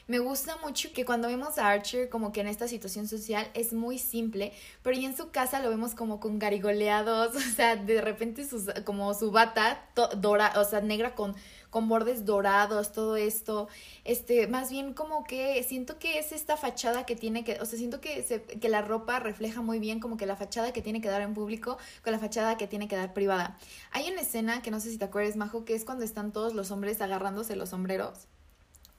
Me 0.05 0.19
gusta 0.19 0.57
mucho 0.57 0.91
que 0.91 1.05
cuando 1.05 1.29
vemos 1.29 1.57
a 1.57 1.69
Archer 1.69 2.09
como 2.09 2.33
que 2.33 2.41
en 2.41 2.47
esta 2.47 2.67
situación 2.67 3.07
social 3.07 3.49
es 3.53 3.71
muy 3.71 3.97
simple, 3.97 4.51
pero 4.81 4.97
y 4.97 5.05
en 5.05 5.15
su 5.15 5.31
casa 5.31 5.61
lo 5.61 5.69
vemos 5.69 5.95
como 5.95 6.19
con 6.19 6.39
garigoleados, 6.39 7.35
o 7.35 7.39
sea, 7.39 7.77
de 7.77 8.01
repente 8.01 8.45
sus, 8.45 8.65
como 8.83 9.13
su 9.13 9.31
bata 9.31 9.89
dora, 10.17 10.53
o 10.57 10.65
sea, 10.65 10.81
negra 10.81 11.15
con 11.15 11.35
con 11.73 11.89
bordes 11.89 12.23
dorados, 12.23 12.91
todo 12.91 13.17
esto, 13.17 13.67
este, 14.03 14.45
más 14.45 14.69
bien 14.69 14.93
como 14.93 15.23
que 15.23 15.61
siento 15.63 15.97
que 15.97 16.19
es 16.19 16.31
esta 16.31 16.55
fachada 16.55 17.03
que 17.03 17.15
tiene 17.15 17.43
que, 17.43 17.59
o 17.59 17.65
sea, 17.65 17.79
siento 17.79 17.99
que, 17.99 18.21
se, 18.21 18.43
que 18.43 18.69
la 18.69 18.83
ropa 18.83 19.19
refleja 19.19 19.63
muy 19.63 19.79
bien 19.79 19.99
como 19.99 20.15
que 20.15 20.27
la 20.27 20.35
fachada 20.35 20.71
que 20.71 20.83
tiene 20.83 21.01
que 21.01 21.09
dar 21.09 21.23
en 21.23 21.33
público 21.33 21.79
con 22.03 22.13
la 22.13 22.19
fachada 22.19 22.57
que 22.57 22.67
tiene 22.67 22.87
que 22.87 22.95
dar 22.95 23.13
privada. 23.15 23.57
Hay 23.91 24.07
una 24.11 24.21
escena 24.21 24.61
que 24.61 24.69
no 24.69 24.79
sé 24.79 24.91
si 24.91 24.99
te 24.99 25.05
acuerdas, 25.05 25.35
Majo, 25.35 25.65
que 25.65 25.73
es 25.73 25.83
cuando 25.83 26.05
están 26.05 26.31
todos 26.31 26.53
los 26.53 26.69
hombres 26.69 27.01
agarrándose 27.01 27.55
los 27.55 27.69
sombreros 27.69 28.27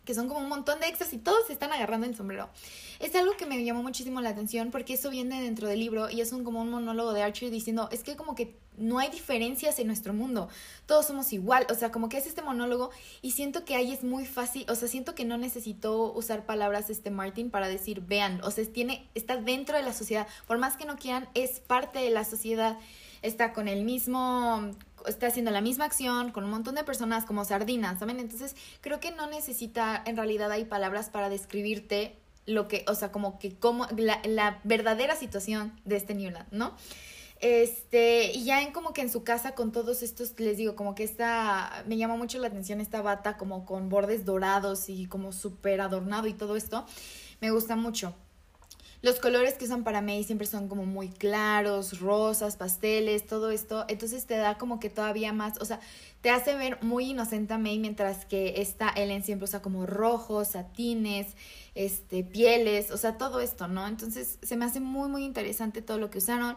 que 0.04 0.14
son 0.14 0.28
como 0.28 0.40
un 0.40 0.48
montón 0.48 0.80
de 0.80 0.86
extras 0.86 1.12
y 1.12 1.18
todos 1.18 1.46
se 1.46 1.52
están 1.52 1.72
agarrando 1.72 2.06
el 2.06 2.16
sombrero. 2.16 2.48
Es 3.00 3.14
algo 3.14 3.36
que 3.36 3.46
me 3.46 3.62
llamó 3.64 3.82
muchísimo 3.82 4.20
la 4.20 4.30
atención 4.30 4.70
porque 4.70 4.94
eso 4.94 5.10
viene 5.10 5.42
dentro 5.42 5.68
del 5.68 5.80
libro 5.80 6.10
y 6.10 6.20
es 6.20 6.32
un, 6.32 6.44
como 6.44 6.60
un 6.60 6.70
monólogo 6.70 7.12
de 7.12 7.22
Archer 7.22 7.50
diciendo, 7.50 7.88
es 7.90 8.02
que 8.02 8.16
como 8.16 8.34
que 8.34 8.56
no 8.76 8.98
hay 8.98 9.08
diferencias 9.08 9.78
en 9.78 9.86
nuestro 9.86 10.12
mundo, 10.12 10.48
todos 10.86 11.06
somos 11.06 11.32
igual, 11.32 11.66
o 11.70 11.74
sea, 11.74 11.92
como 11.92 12.08
que 12.08 12.18
es 12.18 12.26
este 12.26 12.42
monólogo 12.42 12.90
y 13.22 13.32
siento 13.32 13.64
que 13.64 13.76
ahí 13.76 13.92
es 13.92 14.02
muy 14.02 14.26
fácil, 14.26 14.66
o 14.68 14.74
sea, 14.74 14.88
siento 14.88 15.14
que 15.14 15.24
no 15.24 15.36
necesitó 15.38 16.12
usar 16.12 16.44
palabras 16.44 16.90
este 16.90 17.10
Martin 17.10 17.50
para 17.50 17.68
decir, 17.68 18.00
vean, 18.00 18.40
o 18.42 18.50
sea, 18.50 18.64
tiene, 18.64 19.08
está 19.14 19.36
dentro 19.36 19.76
de 19.76 19.84
la 19.84 19.92
sociedad, 19.92 20.26
por 20.46 20.58
más 20.58 20.76
que 20.76 20.86
no 20.86 20.96
quieran, 20.96 21.28
es 21.34 21.60
parte 21.60 22.00
de 22.00 22.10
la 22.10 22.24
sociedad, 22.24 22.78
está 23.22 23.52
con 23.52 23.68
el 23.68 23.84
mismo, 23.84 24.70
está 25.06 25.26
haciendo 25.26 25.50
la 25.50 25.60
misma 25.60 25.84
acción 25.84 26.30
con 26.32 26.44
un 26.44 26.50
montón 26.50 26.74
de 26.74 26.84
personas 26.84 27.24
como 27.24 27.44
sardinas, 27.44 27.98
¿saben? 27.98 28.20
Entonces, 28.20 28.56
creo 28.80 29.00
que 29.00 29.10
no 29.10 29.26
necesita, 29.26 30.02
en 30.06 30.16
realidad 30.16 30.50
hay 30.50 30.64
palabras 30.64 31.10
para 31.10 31.28
describirte 31.28 32.16
lo 32.46 32.68
que, 32.68 32.84
o 32.88 32.94
sea, 32.94 33.10
como 33.10 33.38
que 33.38 33.56
como 33.56 33.86
la, 33.96 34.20
la 34.24 34.60
verdadera 34.64 35.16
situación 35.16 35.78
de 35.84 35.96
este 35.96 36.14
Newland, 36.14 36.46
¿no? 36.50 36.74
Este, 37.40 38.32
y 38.32 38.44
ya 38.44 38.62
en 38.62 38.72
como 38.72 38.92
que 38.92 39.02
en 39.02 39.10
su 39.10 39.24
casa 39.24 39.54
con 39.54 39.72
todos 39.72 40.02
estos, 40.02 40.38
les 40.38 40.56
digo, 40.56 40.76
como 40.76 40.94
que 40.94 41.04
esta, 41.04 41.84
me 41.86 41.96
llama 41.96 42.16
mucho 42.16 42.38
la 42.38 42.48
atención 42.48 42.80
esta 42.80 43.02
bata 43.02 43.36
como 43.36 43.66
con 43.66 43.88
bordes 43.88 44.24
dorados 44.24 44.88
y 44.88 45.06
como 45.06 45.32
súper 45.32 45.80
adornado 45.80 46.26
y 46.26 46.32
todo 46.32 46.56
esto, 46.56 46.86
me 47.40 47.50
gusta 47.50 47.76
mucho. 47.76 48.14
Los 49.04 49.20
colores 49.20 49.52
que 49.52 49.66
usan 49.66 49.84
para 49.84 50.00
May 50.00 50.24
siempre 50.24 50.46
son 50.46 50.66
como 50.66 50.86
muy 50.86 51.10
claros, 51.10 52.00
rosas, 52.00 52.56
pasteles, 52.56 53.26
todo 53.26 53.50
esto. 53.50 53.84
Entonces 53.88 54.24
te 54.24 54.34
da 54.38 54.56
como 54.56 54.80
que 54.80 54.88
todavía 54.88 55.34
más, 55.34 55.60
o 55.60 55.66
sea, 55.66 55.78
te 56.22 56.30
hace 56.30 56.54
ver 56.54 56.82
muy 56.82 57.10
inocente 57.10 57.52
a 57.52 57.58
May 57.58 57.78
mientras 57.78 58.24
que 58.24 58.62
esta 58.62 58.88
Ellen 58.96 59.22
siempre 59.22 59.44
usa 59.44 59.60
como 59.60 59.84
rojos, 59.84 60.52
satines, 60.52 61.34
este, 61.74 62.24
pieles, 62.24 62.90
o 62.90 62.96
sea, 62.96 63.18
todo 63.18 63.40
esto, 63.40 63.68
¿no? 63.68 63.86
Entonces 63.86 64.38
se 64.42 64.56
me 64.56 64.64
hace 64.64 64.80
muy, 64.80 65.10
muy 65.10 65.24
interesante 65.24 65.82
todo 65.82 65.98
lo 65.98 66.08
que 66.08 66.16
usaron. 66.16 66.56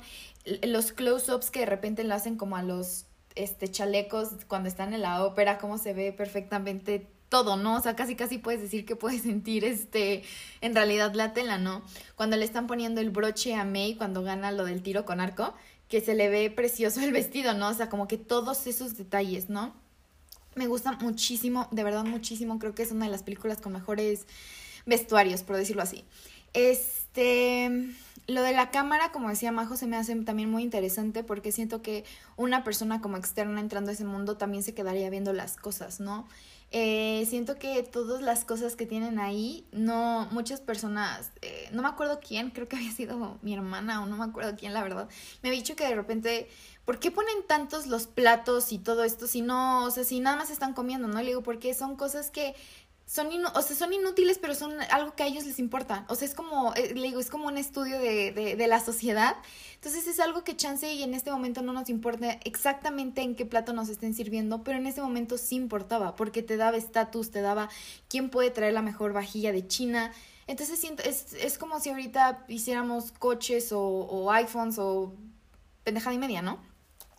Los 0.63 0.93
close-ups 0.93 1.51
que 1.51 1.59
de 1.59 1.65
repente 1.65 2.05
lo 2.05 2.15
hacen 2.15 2.37
como 2.37 2.55
a 2.55 2.63
los 2.63 3.07
este, 3.35 3.67
chalecos 3.67 4.29
cuando 4.47 4.69
están 4.69 4.93
en 4.93 5.01
la 5.01 5.25
ópera, 5.25 5.57
cómo 5.57 5.77
se 5.77 5.91
ve 5.91 6.13
perfectamente 6.13 7.07
todo, 7.29 7.57
¿no? 7.57 7.75
O 7.75 7.81
sea, 7.81 7.95
casi 7.95 8.15
casi 8.15 8.37
puedes 8.37 8.61
decir 8.61 8.85
que 8.85 8.95
puedes 8.95 9.21
sentir 9.23 9.65
este, 9.65 10.23
en 10.61 10.75
realidad 10.75 11.13
la 11.13 11.33
tela, 11.33 11.57
¿no? 11.57 11.83
Cuando 12.15 12.37
le 12.37 12.45
están 12.45 12.67
poniendo 12.67 13.01
el 13.01 13.09
broche 13.09 13.55
a 13.55 13.65
May 13.65 13.95
cuando 13.95 14.23
gana 14.23 14.51
lo 14.51 14.65
del 14.65 14.81
tiro 14.81 15.05
con 15.05 15.19
arco, 15.19 15.53
que 15.89 16.01
se 16.01 16.15
le 16.15 16.29
ve 16.29 16.49
precioso 16.49 17.01
el 17.01 17.11
vestido, 17.11 17.53
¿no? 17.53 17.69
O 17.69 17.73
sea, 17.73 17.89
como 17.89 18.07
que 18.07 18.17
todos 18.17 18.67
esos 18.67 18.97
detalles, 18.97 19.49
¿no? 19.49 19.73
Me 20.55 20.67
gusta 20.67 20.93
muchísimo, 20.93 21.67
de 21.71 21.83
verdad 21.83 22.03
muchísimo, 22.03 22.59
creo 22.59 22.73
que 22.73 22.83
es 22.83 22.91
una 22.91 23.05
de 23.05 23.11
las 23.11 23.23
películas 23.23 23.61
con 23.61 23.73
mejores 23.73 24.25
vestuarios, 24.85 25.43
por 25.43 25.55
decirlo 25.55 25.83
así. 25.83 26.03
Este, 26.53 27.93
lo 28.25 28.41
de 28.41 28.53
la 28.53 28.71
cámara, 28.71 29.11
como 29.11 29.29
decía 29.29 29.51
Majo, 29.51 29.77
se 29.77 29.85
me 29.85 29.95
hace 29.95 30.15
también 30.15 30.49
muy 30.49 30.63
interesante 30.63 31.23
porque 31.23 31.51
siento 31.51 31.81
que 31.81 32.03
una 32.35 32.63
persona 32.63 32.99
como 33.01 33.17
externa 33.17 33.59
entrando 33.61 33.91
a 33.91 33.93
ese 33.93 34.05
mundo 34.05 34.35
también 34.37 34.63
se 34.63 34.73
quedaría 34.73 35.09
viendo 35.09 35.31
las 35.31 35.57
cosas, 35.57 35.99
¿no? 35.99 36.27
Eh, 36.71 37.25
siento 37.29 37.55
que 37.55 37.81
todas 37.83 38.21
las 38.21 38.43
cosas 38.43 38.75
que 38.75 38.85
tienen 38.85 39.19
ahí, 39.19 39.65
no, 39.71 40.27
muchas 40.31 40.59
personas, 40.59 41.31
eh, 41.41 41.69
no 41.71 41.81
me 41.81 41.87
acuerdo 41.87 42.19
quién, 42.19 42.49
creo 42.49 42.67
que 42.67 42.75
había 42.75 42.91
sido 42.91 43.39
mi 43.41 43.53
hermana 43.53 44.03
o 44.03 44.05
no 44.05 44.17
me 44.17 44.25
acuerdo 44.25 44.55
quién, 44.57 44.73
la 44.73 44.83
verdad, 44.83 45.07
me 45.41 45.49
había 45.49 45.61
dicho 45.61 45.77
que 45.77 45.87
de 45.87 45.95
repente, 45.95 46.49
¿por 46.83 46.99
qué 46.99 47.09
ponen 47.09 47.35
tantos 47.47 47.87
los 47.87 48.07
platos 48.07 48.73
y 48.73 48.79
todo 48.79 49.05
esto 49.05 49.27
si 49.27 49.41
no, 49.41 49.85
o 49.85 49.91
sea, 49.91 50.03
si 50.03 50.19
nada 50.19 50.35
más 50.35 50.49
están 50.49 50.73
comiendo, 50.73 51.07
¿no? 51.07 51.19
Le 51.19 51.27
digo, 51.27 51.41
porque 51.41 51.73
son 51.73 51.95
cosas 51.95 52.31
que 52.31 52.53
son, 53.07 53.29
o 53.55 53.61
sea, 53.61 53.75
son 53.75 53.93
inútiles, 53.93 54.37
pero 54.37 54.53
son 54.53 54.73
algo 54.91 55.15
que 55.15 55.23
a 55.23 55.27
ellos 55.27 55.45
les 55.45 55.59
importa. 55.59 56.05
O 56.09 56.15
sea, 56.15 56.27
es 56.27 56.33
como, 56.33 56.73
eh, 56.75 56.93
le 56.93 57.07
digo, 57.07 57.21
es 57.21 57.29
como 57.29 57.47
un 57.47 57.57
estudio 57.57 57.97
de, 57.99 58.33
de, 58.33 58.57
de, 58.57 58.67
la 58.67 58.81
sociedad. 58.81 59.37
Entonces 59.75 60.07
es 60.07 60.19
algo 60.19 60.43
que 60.43 60.57
chance 60.57 60.93
y 60.93 61.03
en 61.03 61.13
este 61.13 61.31
momento 61.31 61.61
no 61.61 61.71
nos 61.71 61.89
importa 61.89 62.37
exactamente 62.43 63.21
en 63.21 63.35
qué 63.35 63.45
plato 63.45 63.71
nos 63.71 63.87
estén 63.87 64.13
sirviendo, 64.13 64.61
pero 64.61 64.77
en 64.77 64.87
ese 64.87 65.01
momento 65.01 65.37
sí 65.37 65.55
importaba, 65.55 66.17
porque 66.17 66.43
te 66.43 66.57
daba 66.57 66.75
estatus, 66.75 67.31
te 67.31 67.39
daba 67.39 67.69
quién 68.09 68.29
puede 68.29 68.51
traer 68.51 68.73
la 68.73 68.81
mejor 68.81 69.13
vajilla 69.13 69.53
de 69.53 69.65
China. 69.65 70.11
Entonces 70.45 70.83
es, 71.05 71.33
es 71.33 71.57
como 71.57 71.79
si 71.79 71.91
ahorita 71.91 72.43
hiciéramos 72.49 73.13
coches 73.13 73.71
o, 73.71 73.81
o 73.81 74.31
iPhones 74.31 74.79
o 74.79 75.13
pendejada 75.85 76.13
y 76.13 76.19
media, 76.19 76.41
¿no? 76.41 76.59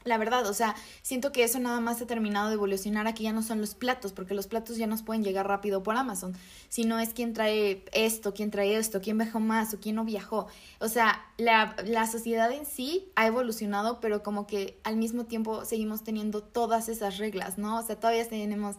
La 0.09 0.16
verdad, 0.18 0.47
o 0.47 0.55
sea, 0.55 0.75
siento 1.03 1.33
que 1.33 1.44
eso 1.44 1.59
nada 1.61 1.81
más 1.81 2.01
ha 2.01 2.07
terminado 2.07 2.49
de 2.49 2.55
evolucionar. 2.55 3.07
Aquí 3.07 3.25
ya 3.25 3.33
no 3.33 3.42
son 3.42 3.61
los 3.61 3.75
platos, 3.75 4.12
porque 4.12 4.35
los 4.35 4.47
platos 4.47 4.79
ya 4.79 4.87
nos 4.87 5.03
pueden 5.03 5.23
llegar 5.23 5.47
rápido 5.47 5.83
por 5.83 5.97
Amazon. 5.97 6.35
Sino 6.68 6.99
es 6.99 7.11
quién 7.11 7.35
trae 7.35 7.85
esto, 7.92 8.33
quién 8.33 8.51
trae 8.51 8.77
esto, 8.77 9.01
quién 9.01 9.18
viajó 9.18 9.38
más 9.38 9.75
o 9.75 9.81
quién 9.81 9.97
no 9.97 10.05
viajó. 10.05 10.47
O 10.81 10.88
sea, 10.88 11.25
la, 11.37 11.77
la 11.85 12.07
sociedad 12.07 12.51
en 12.51 12.64
sí 12.64 13.12
ha 13.16 13.27
evolucionado, 13.27 14.01
pero 14.01 14.23
como 14.23 14.47
que 14.47 14.81
al 14.83 14.97
mismo 14.97 15.27
tiempo 15.27 15.64
seguimos 15.64 16.03
teniendo 16.03 16.42
todas 16.42 16.88
esas 16.88 17.18
reglas, 17.18 17.59
¿no? 17.59 17.79
O 17.79 17.83
sea, 17.83 18.01
todavía 18.01 18.27
tenemos 18.29 18.77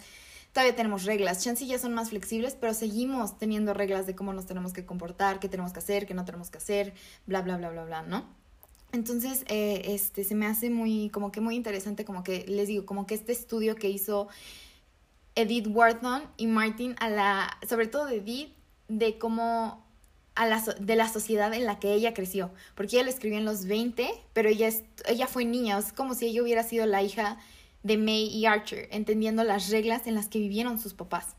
todavía 0.52 0.76
tenemos 0.76 1.06
reglas. 1.06 1.44
Chance 1.44 1.66
ya 1.66 1.78
son 1.78 1.94
más 1.94 2.10
flexibles, 2.10 2.56
pero 2.56 2.74
seguimos 2.74 3.38
teniendo 3.38 3.74
reglas 3.74 4.08
de 4.08 4.16
cómo 4.16 4.34
nos 4.34 4.46
tenemos 4.48 4.74
que 4.74 4.86
comportar, 4.86 5.40
qué 5.40 5.48
tenemos 5.48 5.74
que 5.74 5.80
hacer, 5.80 6.08
qué 6.08 6.14
no 6.14 6.26
tenemos 6.26 6.50
que 6.50 6.58
hacer, 6.58 6.94
bla, 7.28 7.42
bla, 7.42 7.58
bla, 7.58 7.70
bla, 7.70 7.86
bla, 7.86 8.02
¿no? 8.02 8.39
Entonces, 8.92 9.44
eh, 9.48 9.82
este, 9.86 10.24
se 10.24 10.36
me 10.36 10.48
hace 10.48 10.70
muy, 10.70 11.10
como 11.10 11.32
que 11.32 11.42
muy 11.42 11.56
interesante, 11.56 12.06
como 12.06 12.24
que 12.24 12.46
les 12.48 12.68
digo, 12.68 12.86
como 12.86 13.06
que 13.06 13.14
este 13.14 13.32
estudio 13.32 13.76
que 13.76 13.90
hizo 13.90 14.28
Edith 15.36 15.68
Wharton 15.68 16.24
y 16.38 16.48
Martin 16.48 16.96
a 17.00 17.10
la, 17.10 17.58
sobre 17.68 17.88
todo 17.88 18.06
de 18.06 18.18
Edith, 18.18 18.54
de 18.88 19.18
cómo 19.20 19.86
a 20.36 20.48
la, 20.48 20.64
de 20.80 20.96
la 20.96 21.08
sociedad 21.08 21.54
en 21.54 21.66
la 21.66 21.80
que 21.80 21.94
ella 21.94 22.14
creció, 22.14 22.52
porque 22.76 22.96
ella 22.96 23.04
lo 23.04 23.10
escribió 23.10 23.38
en 23.38 23.46
los 23.46 23.66
20, 23.66 24.10
pero 24.34 24.50
ella, 24.50 24.68
es, 24.68 24.84
ella 25.06 25.28
fue 25.28 25.46
niña, 25.46 25.78
es 25.78 25.94
como 25.94 26.16
si 26.16 26.28
ella 26.28 26.42
hubiera 26.42 26.64
sido 26.64 26.86
la 26.86 27.04
hija 27.04 27.38
de 27.84 27.98
May 27.98 28.28
y 28.28 28.46
Archer, 28.46 28.88
entendiendo 28.92 29.44
las 29.44 29.70
reglas 29.70 30.08
en 30.08 30.16
las 30.16 30.30
que 30.30 30.40
vivieron 30.40 30.80
sus 30.80 30.94
papás. 30.94 31.36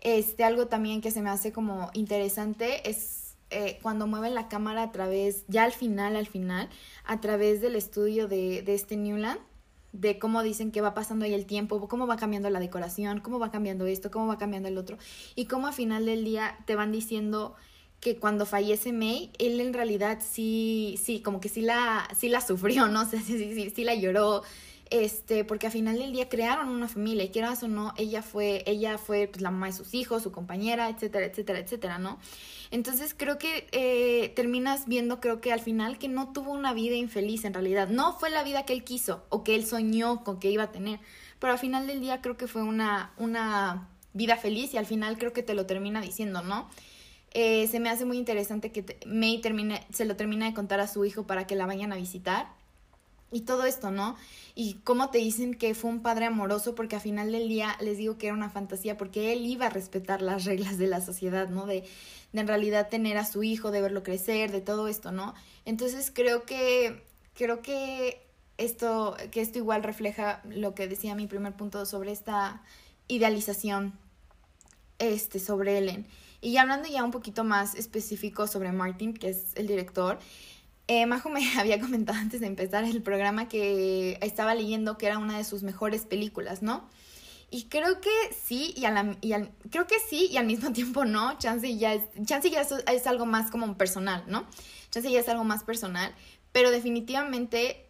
Este, 0.00 0.44
algo 0.44 0.66
también 0.66 1.00
que 1.00 1.10
se 1.10 1.22
me 1.22 1.30
hace 1.30 1.52
como 1.52 1.90
interesante 1.94 2.88
es 2.88 3.15
eh, 3.50 3.78
cuando 3.82 4.06
mueven 4.06 4.34
la 4.34 4.48
cámara 4.48 4.82
a 4.82 4.92
través, 4.92 5.44
ya 5.48 5.64
al 5.64 5.72
final, 5.72 6.16
al 6.16 6.26
final, 6.26 6.68
a 7.04 7.20
través 7.20 7.60
del 7.60 7.76
estudio 7.76 8.28
de, 8.28 8.62
de 8.62 8.74
este 8.74 8.96
Newland, 8.96 9.38
de 9.92 10.18
cómo 10.18 10.42
dicen 10.42 10.72
que 10.72 10.80
va 10.80 10.94
pasando 10.94 11.24
ahí 11.24 11.34
el 11.34 11.46
tiempo, 11.46 11.88
cómo 11.88 12.06
va 12.06 12.16
cambiando 12.16 12.50
la 12.50 12.60
decoración, 12.60 13.20
cómo 13.20 13.38
va 13.38 13.50
cambiando 13.50 13.86
esto, 13.86 14.10
cómo 14.10 14.26
va 14.26 14.38
cambiando 14.38 14.68
el 14.68 14.78
otro, 14.78 14.98
y 15.34 15.46
cómo 15.46 15.68
al 15.68 15.74
final 15.74 16.06
del 16.06 16.24
día 16.24 16.58
te 16.66 16.74
van 16.74 16.92
diciendo 16.92 17.54
que 18.00 18.16
cuando 18.16 18.46
fallece 18.46 18.92
May, 18.92 19.30
él 19.38 19.60
en 19.60 19.72
realidad 19.72 20.18
sí, 20.20 20.98
sí, 21.02 21.20
como 21.20 21.40
que 21.40 21.48
sí 21.48 21.62
la, 21.62 22.08
sí 22.16 22.28
la 22.28 22.40
sufrió, 22.40 22.88
¿no? 22.88 23.02
O 23.06 23.06
sea, 23.06 23.20
sí, 23.20 23.38
sí, 23.38 23.72
sí 23.74 23.84
la 23.84 23.94
lloró, 23.94 24.42
este, 24.90 25.44
porque 25.44 25.66
al 25.66 25.72
final 25.72 25.98
del 25.98 26.12
día 26.12 26.28
crearon 26.28 26.68
una 26.68 26.88
familia, 26.88 27.24
y 27.24 27.30
quieras 27.30 27.62
o 27.62 27.68
no, 27.68 27.92
ella 27.96 28.22
fue, 28.22 28.62
ella 28.66 28.98
fue 28.98 29.28
pues, 29.28 29.42
la 29.42 29.50
mamá 29.50 29.66
de 29.66 29.72
sus 29.72 29.94
hijos, 29.94 30.22
su 30.22 30.32
compañera, 30.32 30.88
etcétera, 30.88 31.26
etcétera, 31.26 31.58
etcétera, 31.58 31.98
¿no? 31.98 32.18
Entonces 32.70 33.14
creo 33.16 33.38
que 33.38 33.68
eh, 33.72 34.32
terminas 34.36 34.86
viendo, 34.86 35.20
creo 35.20 35.40
que 35.40 35.52
al 35.52 35.60
final, 35.60 35.98
que 35.98 36.08
no 36.08 36.32
tuvo 36.32 36.52
una 36.52 36.72
vida 36.72 36.94
infeliz 36.94 37.44
en 37.44 37.54
realidad. 37.54 37.88
No 37.88 38.12
fue 38.12 38.30
la 38.30 38.42
vida 38.42 38.64
que 38.64 38.72
él 38.72 38.84
quiso 38.84 39.24
o 39.28 39.44
que 39.44 39.54
él 39.54 39.66
soñó 39.66 40.22
con 40.24 40.38
que 40.38 40.50
iba 40.50 40.64
a 40.64 40.72
tener, 40.72 41.00
pero 41.38 41.52
al 41.52 41.58
final 41.58 41.86
del 41.86 42.00
día 42.00 42.20
creo 42.20 42.36
que 42.36 42.46
fue 42.46 42.62
una, 42.62 43.12
una 43.18 43.88
vida 44.12 44.36
feliz 44.36 44.72
y 44.74 44.78
al 44.78 44.86
final 44.86 45.18
creo 45.18 45.32
que 45.32 45.42
te 45.42 45.54
lo 45.54 45.66
termina 45.66 46.00
diciendo, 46.00 46.42
¿no? 46.42 46.68
Eh, 47.32 47.66
se 47.66 47.80
me 47.80 47.90
hace 47.90 48.04
muy 48.04 48.16
interesante 48.16 48.72
que 48.72 48.98
May 49.04 49.40
termine, 49.40 49.86
se 49.92 50.06
lo 50.06 50.16
termina 50.16 50.46
de 50.46 50.54
contar 50.54 50.80
a 50.80 50.86
su 50.86 51.04
hijo 51.04 51.26
para 51.26 51.46
que 51.46 51.54
la 51.54 51.66
vayan 51.66 51.92
a 51.92 51.96
visitar 51.96 52.46
y 53.36 53.42
todo 53.42 53.66
esto, 53.66 53.90
¿no? 53.90 54.16
Y 54.54 54.74
cómo 54.82 55.10
te 55.10 55.18
dicen 55.18 55.54
que 55.54 55.74
fue 55.74 55.90
un 55.90 56.00
padre 56.00 56.24
amoroso, 56.24 56.74
porque 56.74 56.96
al 56.96 57.02
final 57.02 57.32
del 57.32 57.48
día 57.48 57.76
les 57.80 57.98
digo 57.98 58.16
que 58.16 58.28
era 58.28 58.34
una 58.34 58.48
fantasía, 58.48 58.96
porque 58.96 59.34
él 59.34 59.44
iba 59.44 59.66
a 59.66 59.68
respetar 59.68 60.22
las 60.22 60.46
reglas 60.46 60.78
de 60.78 60.86
la 60.86 61.02
sociedad, 61.02 61.50
¿no? 61.50 61.66
De, 61.66 61.84
de 62.32 62.40
en 62.40 62.48
realidad 62.48 62.88
tener 62.88 63.18
a 63.18 63.26
su 63.26 63.42
hijo, 63.42 63.70
de 63.70 63.82
verlo 63.82 64.02
crecer, 64.02 64.52
de 64.52 64.62
todo 64.62 64.88
esto, 64.88 65.12
¿no? 65.12 65.34
Entonces 65.66 66.10
creo 66.10 66.44
que, 66.44 67.04
creo 67.34 67.60
que 67.60 68.22
esto, 68.56 69.18
que 69.30 69.42
esto 69.42 69.58
igual 69.58 69.82
refleja 69.82 70.40
lo 70.48 70.74
que 70.74 70.88
decía 70.88 71.14
mi 71.14 71.26
primer 71.26 71.52
punto 71.52 71.84
sobre 71.84 72.12
esta 72.12 72.62
idealización 73.06 73.92
este, 74.98 75.40
sobre 75.40 75.76
Ellen. 75.76 76.06
Y 76.40 76.56
hablando 76.56 76.88
ya 76.88 77.04
un 77.04 77.10
poquito 77.10 77.44
más 77.44 77.74
específico 77.74 78.46
sobre 78.46 78.72
Martin, 78.72 79.12
que 79.12 79.28
es 79.28 79.52
el 79.56 79.66
director, 79.66 80.18
eh, 80.88 81.06
Majo 81.06 81.28
me 81.28 81.40
había 81.58 81.80
comentado 81.80 82.18
antes 82.18 82.40
de 82.40 82.46
empezar 82.46 82.84
el 82.84 83.02
programa 83.02 83.48
que 83.48 84.18
estaba 84.22 84.54
leyendo 84.54 84.98
que 84.98 85.06
era 85.06 85.18
una 85.18 85.36
de 85.38 85.44
sus 85.44 85.62
mejores 85.62 86.06
películas, 86.06 86.62
¿no? 86.62 86.88
Y 87.50 87.64
creo 87.64 88.00
que 88.00 88.10
sí, 88.44 88.74
y, 88.76 88.86
al, 88.86 89.18
y 89.20 89.32
al, 89.32 89.52
creo 89.70 89.86
que 89.86 89.96
sí, 90.00 90.28
y 90.30 90.36
al 90.36 90.46
mismo 90.46 90.72
tiempo 90.74 91.04
no. 91.04 91.38
Chance 91.38 91.76
ya, 91.76 91.94
es, 91.94 92.02
chance 92.24 92.50
ya 92.50 92.62
es, 92.62 93.06
algo 93.06 93.26
más 93.26 93.50
como 93.50 93.76
personal, 93.76 94.24
¿no? 94.26 94.46
Chance 94.90 95.10
ya 95.10 95.20
es 95.20 95.28
algo 95.28 95.44
más 95.44 95.62
personal, 95.62 96.14
pero 96.52 96.70
definitivamente 96.70 97.86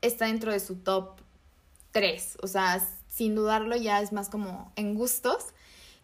está 0.00 0.26
dentro 0.26 0.52
de 0.52 0.60
su 0.60 0.76
top 0.76 1.20
3. 1.92 2.38
O 2.42 2.46
sea, 2.46 2.86
sin 3.08 3.34
dudarlo 3.34 3.76
ya 3.76 4.00
es 4.00 4.12
más 4.12 4.28
como 4.28 4.72
en 4.76 4.94
gustos. 4.94 5.46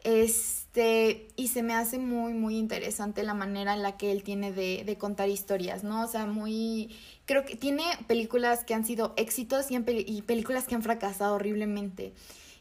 Este, 0.07 1.27
y 1.35 1.49
se 1.49 1.64
me 1.64 1.75
hace 1.75 1.99
muy, 1.99 2.33
muy 2.33 2.57
interesante 2.57 3.25
la 3.25 3.35
manera 3.35 3.75
en 3.75 3.83
la 3.83 3.97
que 3.97 4.12
él 4.12 4.23
tiene 4.23 4.53
de, 4.53 4.85
de 4.87 4.97
contar 4.97 5.29
historias, 5.29 5.83
¿no? 5.83 6.05
O 6.05 6.07
sea, 6.07 6.27
muy, 6.27 6.95
creo 7.25 7.45
que 7.45 7.57
tiene 7.57 7.83
películas 8.07 8.62
que 8.62 8.75
han 8.75 8.85
sido 8.85 9.14
éxitos 9.16 9.66
y, 9.73 9.77
y 10.07 10.23
películas 10.23 10.69
que 10.69 10.77
han 10.77 10.83
fracasado 10.83 11.35
horriblemente. 11.35 12.12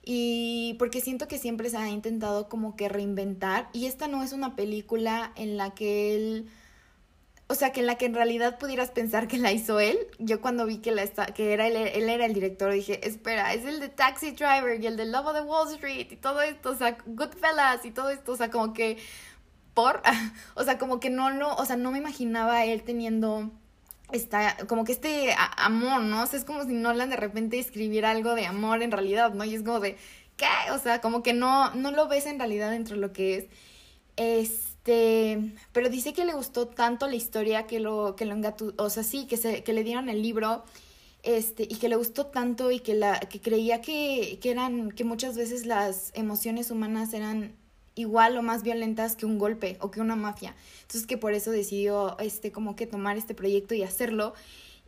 Y 0.04 0.76
porque 0.80 1.02
siento 1.02 1.28
que 1.28 1.38
siempre 1.38 1.70
se 1.70 1.78
ha 1.78 1.88
intentado 1.88 2.50
como 2.50 2.76
que 2.76 2.90
reinventar. 2.90 3.70
Y 3.74 3.86
esta 3.86 4.08
no 4.08 4.24
es 4.24 4.34
una 4.34 4.56
película 4.56 5.32
en 5.36 5.56
la 5.56 5.76
que 5.76 6.16
él 6.16 6.50
o 7.48 7.54
sea, 7.56 7.72
que 7.72 7.82
en 7.82 7.86
la 7.86 7.96
que 7.96 8.06
en 8.06 8.16
realidad 8.16 8.58
pudieras 8.58 8.90
pensar 8.90 9.28
que 9.28 9.38
la 9.38 9.52
hizo 9.52 9.80
él. 9.80 9.98
Yo 10.18 10.42
cuando 10.42 10.66
vi 10.66 10.80
que, 10.80 10.92
la 10.92 11.06
que 11.08 11.54
era 11.54 11.68
él, 11.68 11.76
él 11.76 12.10
era 12.10 12.26
el 12.26 12.34
director, 12.34 12.72
dije, 12.74 13.08
espera, 13.08 13.54
es 13.54 13.66
el 13.66 13.80
de 13.80 13.90
Taxi 13.90 14.32
Driver 14.32 14.82
y 14.82 14.88
el 14.88 14.98
de 14.98 15.06
Love 15.06 15.28
of 15.28 15.34
the 15.36 15.42
Wall 15.42 15.74
Street 15.74 16.08
y 16.12 16.16
todo 16.16 16.42
esto, 16.42 16.72
o 16.72 16.76
sea, 16.76 16.98
Goodfellas 17.06 17.86
y 17.86 17.92
todo 17.92 18.10
esto, 18.10 18.32
o 18.32 18.36
sea, 18.36 18.50
como 18.50 18.74
que 18.74 18.98
por, 19.76 20.02
o 20.56 20.64
sea, 20.64 20.80
como 20.80 21.00
que 21.00 21.10
no 21.12 21.30
lo, 21.30 21.56
o 21.56 21.66
sea, 21.66 21.76
no 21.76 21.92
me 21.92 22.00
imaginaba 22.00 22.66
él 22.66 22.84
teniendo 22.84 23.52
esta, 24.12 24.58
como 24.68 24.84
que 24.84 24.94
este 24.94 25.36
amor, 25.58 26.02
¿no? 26.02 26.24
O 26.24 26.26
sea, 26.28 26.40
es 26.40 26.46
como 26.46 26.64
si 26.64 26.74
Nolan 26.74 27.10
de 27.12 27.18
repente 27.18 27.60
escribiera 27.60 28.12
algo 28.12 28.36
de 28.36 28.48
amor 28.48 28.82
en 28.82 28.92
realidad, 28.92 29.34
¿no? 29.34 29.44
Y 29.44 29.56
es 29.56 29.64
como 29.64 29.80
de, 29.80 29.98
¿qué? 30.38 30.72
O 30.72 30.80
sea, 30.80 31.02
como 31.02 31.24
que 31.24 31.34
no, 31.34 31.74
no 31.76 31.92
lo 31.92 32.08
ves 32.08 32.26
en 32.26 32.40
realidad 32.40 32.72
dentro 32.72 32.96
de 32.96 33.02
lo 33.02 33.14
que 33.14 33.38
es. 33.38 33.46
Es 34.18 34.75
este, 34.86 35.56
pero 35.72 35.90
dice 35.90 36.14
que 36.14 36.26
le 36.26 36.34
gustó 36.34 36.68
tanto 36.68 37.08
la 37.08 37.16
historia 37.16 37.66
que 37.66 37.80
lo, 37.80 38.16
que 38.16 38.30
o 38.78 38.90
sea, 38.90 39.04
sí, 39.04 39.26
que, 39.26 39.36
se, 39.38 39.64
que 39.64 39.74
le 39.74 39.84
dieron 39.84 40.10
el 40.10 40.22
libro, 40.22 40.64
este, 41.24 41.64
y 41.64 41.78
que 41.78 41.90
le 41.90 41.96
gustó 41.96 42.28
tanto 42.28 42.70
y 42.70 42.80
que, 42.80 42.94
la, 42.94 43.20
que 43.20 43.42
creía 43.42 43.82
que, 43.82 44.38
que 44.42 44.52
eran, 44.52 44.92
que 44.92 45.04
muchas 45.04 45.36
veces 45.38 45.66
las 45.66 46.12
emociones 46.14 46.70
humanas 46.70 47.14
eran 47.14 47.56
igual 47.96 48.38
o 48.38 48.44
más 48.44 48.62
violentas 48.62 49.16
que 49.16 49.26
un 49.26 49.40
golpe 49.40 49.78
o 49.82 49.90
que 49.90 50.02
una 50.02 50.16
mafia. 50.16 50.56
Entonces 50.82 51.08
que 51.08 51.18
por 51.18 51.34
eso 51.34 51.50
decidió, 51.50 52.18
este, 52.20 52.52
como 52.52 52.76
que 52.76 52.86
tomar 52.86 53.18
este 53.18 53.34
proyecto 53.34 53.74
y 53.74 53.82
hacerlo 53.82 54.36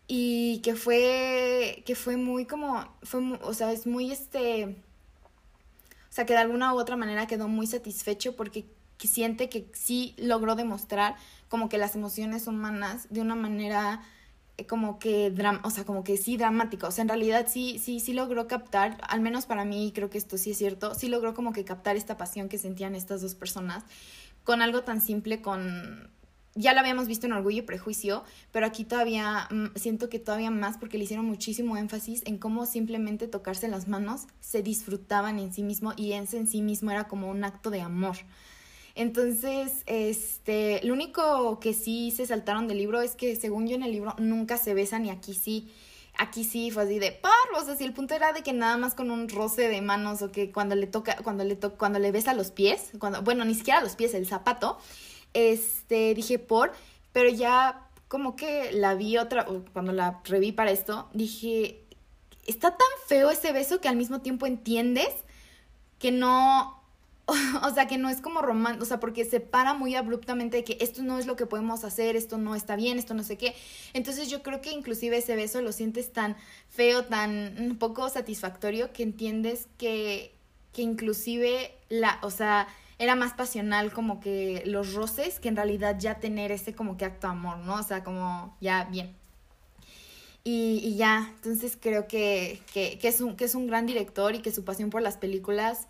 y 0.08 0.60
que 0.60 0.76
fue, 0.76 1.82
que 1.88 1.96
fue 1.96 2.18
muy 2.18 2.46
como, 2.46 2.88
fue, 3.02 3.22
o 3.42 3.54
sea, 3.56 3.72
es 3.72 3.88
muy 3.88 4.12
este, 4.12 4.66
o 4.66 6.12
sea, 6.12 6.26
que 6.28 6.34
de 6.34 6.40
alguna 6.40 6.74
u 6.76 6.80
otra 6.80 6.98
manera 6.98 7.26
quedó 7.26 7.48
muy 7.48 7.66
satisfecho 7.66 8.36
porque 8.36 8.66
que 8.98 9.08
siente 9.08 9.50
que 9.50 9.70
sí 9.74 10.16
logró 10.18 10.56
demostrar 10.56 11.16
como 11.50 11.70
que 11.70 11.78
las 11.78 11.96
emociones 11.96 12.48
humanas 12.48 13.08
de 13.10 13.22
una 13.22 13.36
manera 13.36 14.02
eh, 14.58 14.66
como 14.66 15.00
que 15.00 15.34
o 15.64 15.70
sea, 15.70 15.86
como 15.86 16.04
que 16.04 16.18
sí 16.18 16.38
dramática, 16.38 16.88
o 16.88 16.92
sea, 16.92 17.04
en 17.04 17.10
realidad 17.10 17.48
sí 17.48 17.80
sí 17.80 18.00
sí 18.00 18.14
logró 18.14 18.48
captar, 18.48 18.98
al 19.08 19.22
menos 19.22 19.46
para 19.46 19.66
mí 19.66 19.92
creo 19.94 20.10
que 20.10 20.18
esto 20.18 20.38
sí 20.38 20.52
es 20.52 20.58
cierto, 20.58 20.96
sí 20.96 21.10
logró 21.10 21.34
como 21.34 21.54
que 21.54 21.64
captar 21.64 21.96
esta 21.96 22.18
pasión 22.18 22.50
que 22.50 22.58
sentían 22.58 22.96
estas 22.96 23.22
dos 23.22 23.36
personas 23.36 23.84
con 24.44 24.62
algo 24.62 24.82
tan 24.84 25.02
simple 25.02 25.42
con 25.42 26.10
ya 26.58 26.74
lo 26.74 26.80
habíamos 26.80 27.08
visto 27.08 27.28
en 27.28 27.34
Orgullo 27.34 27.60
y 27.60 27.62
Prejuicio, 27.62 28.24
pero 28.52 28.66
aquí 28.66 28.84
todavía 28.84 29.48
mm, 29.52 29.76
siento 29.76 30.10
que 30.10 30.18
todavía 30.18 30.50
más 30.50 30.78
porque 30.78 30.98
le 30.98 31.04
hicieron 31.04 31.26
muchísimo 31.26 31.78
énfasis 31.78 32.24
en 32.26 32.40
cómo 32.40 32.66
simplemente 32.66 33.28
tocarse 33.28 33.68
las 33.68 33.88
manos 33.88 34.28
se 34.40 34.64
disfrutaban 34.64 35.38
en 35.38 35.54
sí 35.54 35.62
mismo 35.62 35.94
y 35.96 36.14
ese 36.14 36.38
en 36.38 36.48
sí 36.48 36.64
mismo 36.64 36.90
era 36.90 37.08
como 37.08 37.30
un 37.30 37.44
acto 37.44 37.70
de 37.70 37.82
amor. 37.82 38.18
Entonces, 38.98 39.84
este, 39.86 40.82
lo 40.84 40.92
único 40.92 41.60
que 41.60 41.76
sí 41.76 42.10
se 42.10 42.26
saltaron 42.26 42.68
del 42.68 42.80
libro 42.80 43.00
es 43.00 43.16
que 43.16 43.36
según 43.36 43.68
yo 43.68 43.76
en 43.76 43.84
el 43.84 43.92
libro 43.92 44.16
nunca 44.18 44.58
se 44.58 44.74
besan 44.74 45.06
y 45.06 45.12
aquí 45.12 45.36
sí. 45.36 45.72
Aquí 46.18 46.44
sí 46.44 46.72
fue 46.72 46.82
así 46.82 46.98
de 46.98 47.12
parro, 47.12 47.62
o 47.62 47.64
sea, 47.64 47.76
si 47.76 47.84
el 47.84 47.94
punto 47.94 48.16
era 48.16 48.34
de 48.34 48.42
que 48.42 48.52
nada 48.52 48.76
más 48.76 48.96
con 48.96 49.12
un 49.12 49.30
roce 49.30 49.70
de 49.70 49.82
manos 49.82 50.24
o 50.24 50.32
que 50.32 50.52
cuando 50.52 50.74
le 50.74 50.88
toca, 50.88 51.16
cuando 51.18 51.44
le 51.44 51.56
to 51.56 51.76
cuando 51.76 52.00
le 52.00 52.12
besa 52.12 52.34
los 52.34 52.50
pies, 52.50 52.90
cuando, 52.98 53.22
bueno, 53.22 53.46
ni 53.46 53.54
siquiera 53.54 53.82
los 53.82 53.96
pies, 53.96 54.16
el 54.16 54.26
zapato, 54.26 54.80
este, 55.36 56.16
dije 56.16 56.40
por, 56.40 56.72
pero 57.12 57.30
ya 57.30 57.88
como 58.08 58.36
que 58.36 58.72
la 58.72 58.96
vi 58.96 59.20
otra, 59.20 59.46
cuando 59.74 59.92
la 59.92 60.22
reví 60.24 60.52
para 60.52 60.72
esto, 60.72 61.08
dije, 61.14 61.84
está 62.48 62.72
tan 62.72 62.88
feo 63.06 63.30
ese 63.30 63.52
beso 63.52 63.80
que 63.80 63.90
al 63.90 63.96
mismo 63.96 64.22
tiempo 64.22 64.48
entiendes 64.48 65.14
que 66.00 66.12
no, 66.12 66.77
o 67.64 67.70
sea, 67.74 67.88
que 67.88 67.98
no 67.98 68.10
es 68.10 68.22
como 68.22 68.42
romántico, 68.42 68.84
o 68.84 68.88
sea, 68.88 69.00
porque 69.00 69.26
se 69.26 69.42
para 69.42 69.74
muy 69.74 69.96
abruptamente 69.96 70.58
de 70.58 70.64
que 70.64 70.78
esto 70.80 71.04
no 71.04 71.20
es 71.20 71.26
lo 71.26 71.36
que 71.36 71.46
podemos 71.46 71.84
hacer, 71.84 72.16
esto 72.16 72.38
no 72.38 72.56
está 72.56 72.78
bien, 72.78 72.98
esto 72.98 73.14
no 73.14 73.24
sé 73.24 73.38
qué. 73.38 73.54
Entonces 73.94 74.30
yo 74.30 74.42
creo 74.44 74.62
que 74.62 74.72
inclusive 74.72 75.18
ese 75.18 75.36
beso 75.36 75.62
lo 75.62 75.74
sientes 75.74 76.14
tan 76.14 76.38
feo, 76.70 77.04
tan 77.04 77.76
poco 77.80 78.10
satisfactorio, 78.10 78.94
que 78.94 79.04
entiendes 79.04 79.68
que, 79.78 80.34
que 80.72 80.84
inclusive 80.84 81.74
la, 81.90 82.18
o 82.22 82.32
sea, 82.32 82.70
era 82.98 83.16
más 83.16 83.34
pasional 83.34 83.92
como 83.92 84.22
que 84.22 84.64
los 84.66 84.94
roces 84.94 85.42
que 85.42 85.50
en 85.50 85.58
realidad 85.58 85.98
ya 86.00 86.20
tener 86.20 86.54
ese 86.54 86.74
como 86.74 86.96
que 86.96 87.04
acto 87.04 87.28
de 87.28 87.34
amor, 87.34 87.58
¿no? 87.58 87.76
O 87.76 87.84
sea, 87.84 88.06
como 88.06 88.56
ya 88.62 88.86
bien. 88.86 89.14
Y, 90.46 90.80
y 90.82 90.96
ya, 90.96 91.34
entonces 91.36 91.78
creo 91.80 92.08
que, 92.08 92.62
que, 92.74 92.98
que, 93.00 93.10
es 93.10 93.20
un, 93.20 93.36
que 93.36 93.44
es 93.44 93.54
un 93.54 93.68
gran 93.68 93.86
director 93.86 94.34
y 94.34 94.40
que 94.40 94.54
su 94.54 94.64
pasión 94.64 94.90
por 94.90 95.02
las 95.02 95.18
películas 95.18 95.90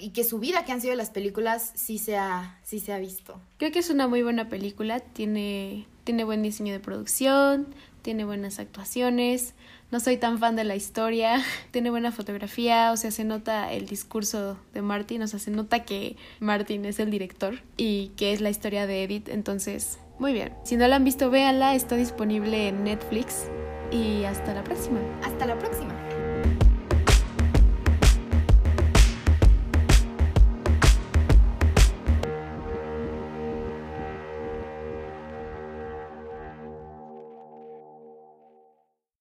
y 0.00 0.10
que 0.10 0.24
su 0.24 0.38
vida, 0.38 0.64
que 0.64 0.72
han 0.72 0.80
sido 0.80 0.94
las 0.94 1.10
películas, 1.10 1.72
sí 1.74 1.98
se 1.98 2.16
ha, 2.16 2.58
sí 2.62 2.80
se 2.80 2.92
ha 2.92 2.98
visto. 2.98 3.40
Creo 3.58 3.70
que 3.70 3.78
es 3.78 3.90
una 3.90 4.08
muy 4.08 4.22
buena 4.22 4.48
película, 4.48 5.00
tiene, 5.00 5.86
tiene 6.04 6.24
buen 6.24 6.42
diseño 6.42 6.72
de 6.72 6.80
producción, 6.80 7.66
tiene 8.02 8.24
buenas 8.24 8.58
actuaciones, 8.58 9.54
no 9.90 10.00
soy 10.00 10.16
tan 10.16 10.38
fan 10.38 10.56
de 10.56 10.64
la 10.64 10.76
historia, 10.76 11.42
tiene 11.70 11.90
buena 11.90 12.12
fotografía, 12.12 12.92
o 12.92 12.96
sea, 12.96 13.10
se 13.10 13.24
nota 13.24 13.72
el 13.72 13.86
discurso 13.86 14.56
de 14.72 14.82
Martin, 14.82 15.22
o 15.22 15.26
sea, 15.26 15.38
se 15.38 15.50
nota 15.50 15.84
que 15.84 16.16
Martin 16.38 16.84
es 16.84 16.98
el 16.98 17.10
director 17.10 17.60
y 17.76 18.08
que 18.16 18.32
es 18.32 18.40
la 18.40 18.50
historia 18.50 18.86
de 18.86 19.04
Edith, 19.04 19.28
entonces, 19.28 19.98
muy 20.18 20.32
bien. 20.32 20.52
Si 20.64 20.76
no 20.76 20.86
la 20.86 20.96
han 20.96 21.04
visto, 21.04 21.30
véanla, 21.30 21.74
está 21.74 21.96
disponible 21.96 22.68
en 22.68 22.84
Netflix 22.84 23.46
y 23.90 24.24
hasta 24.24 24.54
la 24.54 24.62
próxima. 24.64 25.00
Hasta 25.22 25.46
la 25.46 25.58
próxima. 25.58 26.09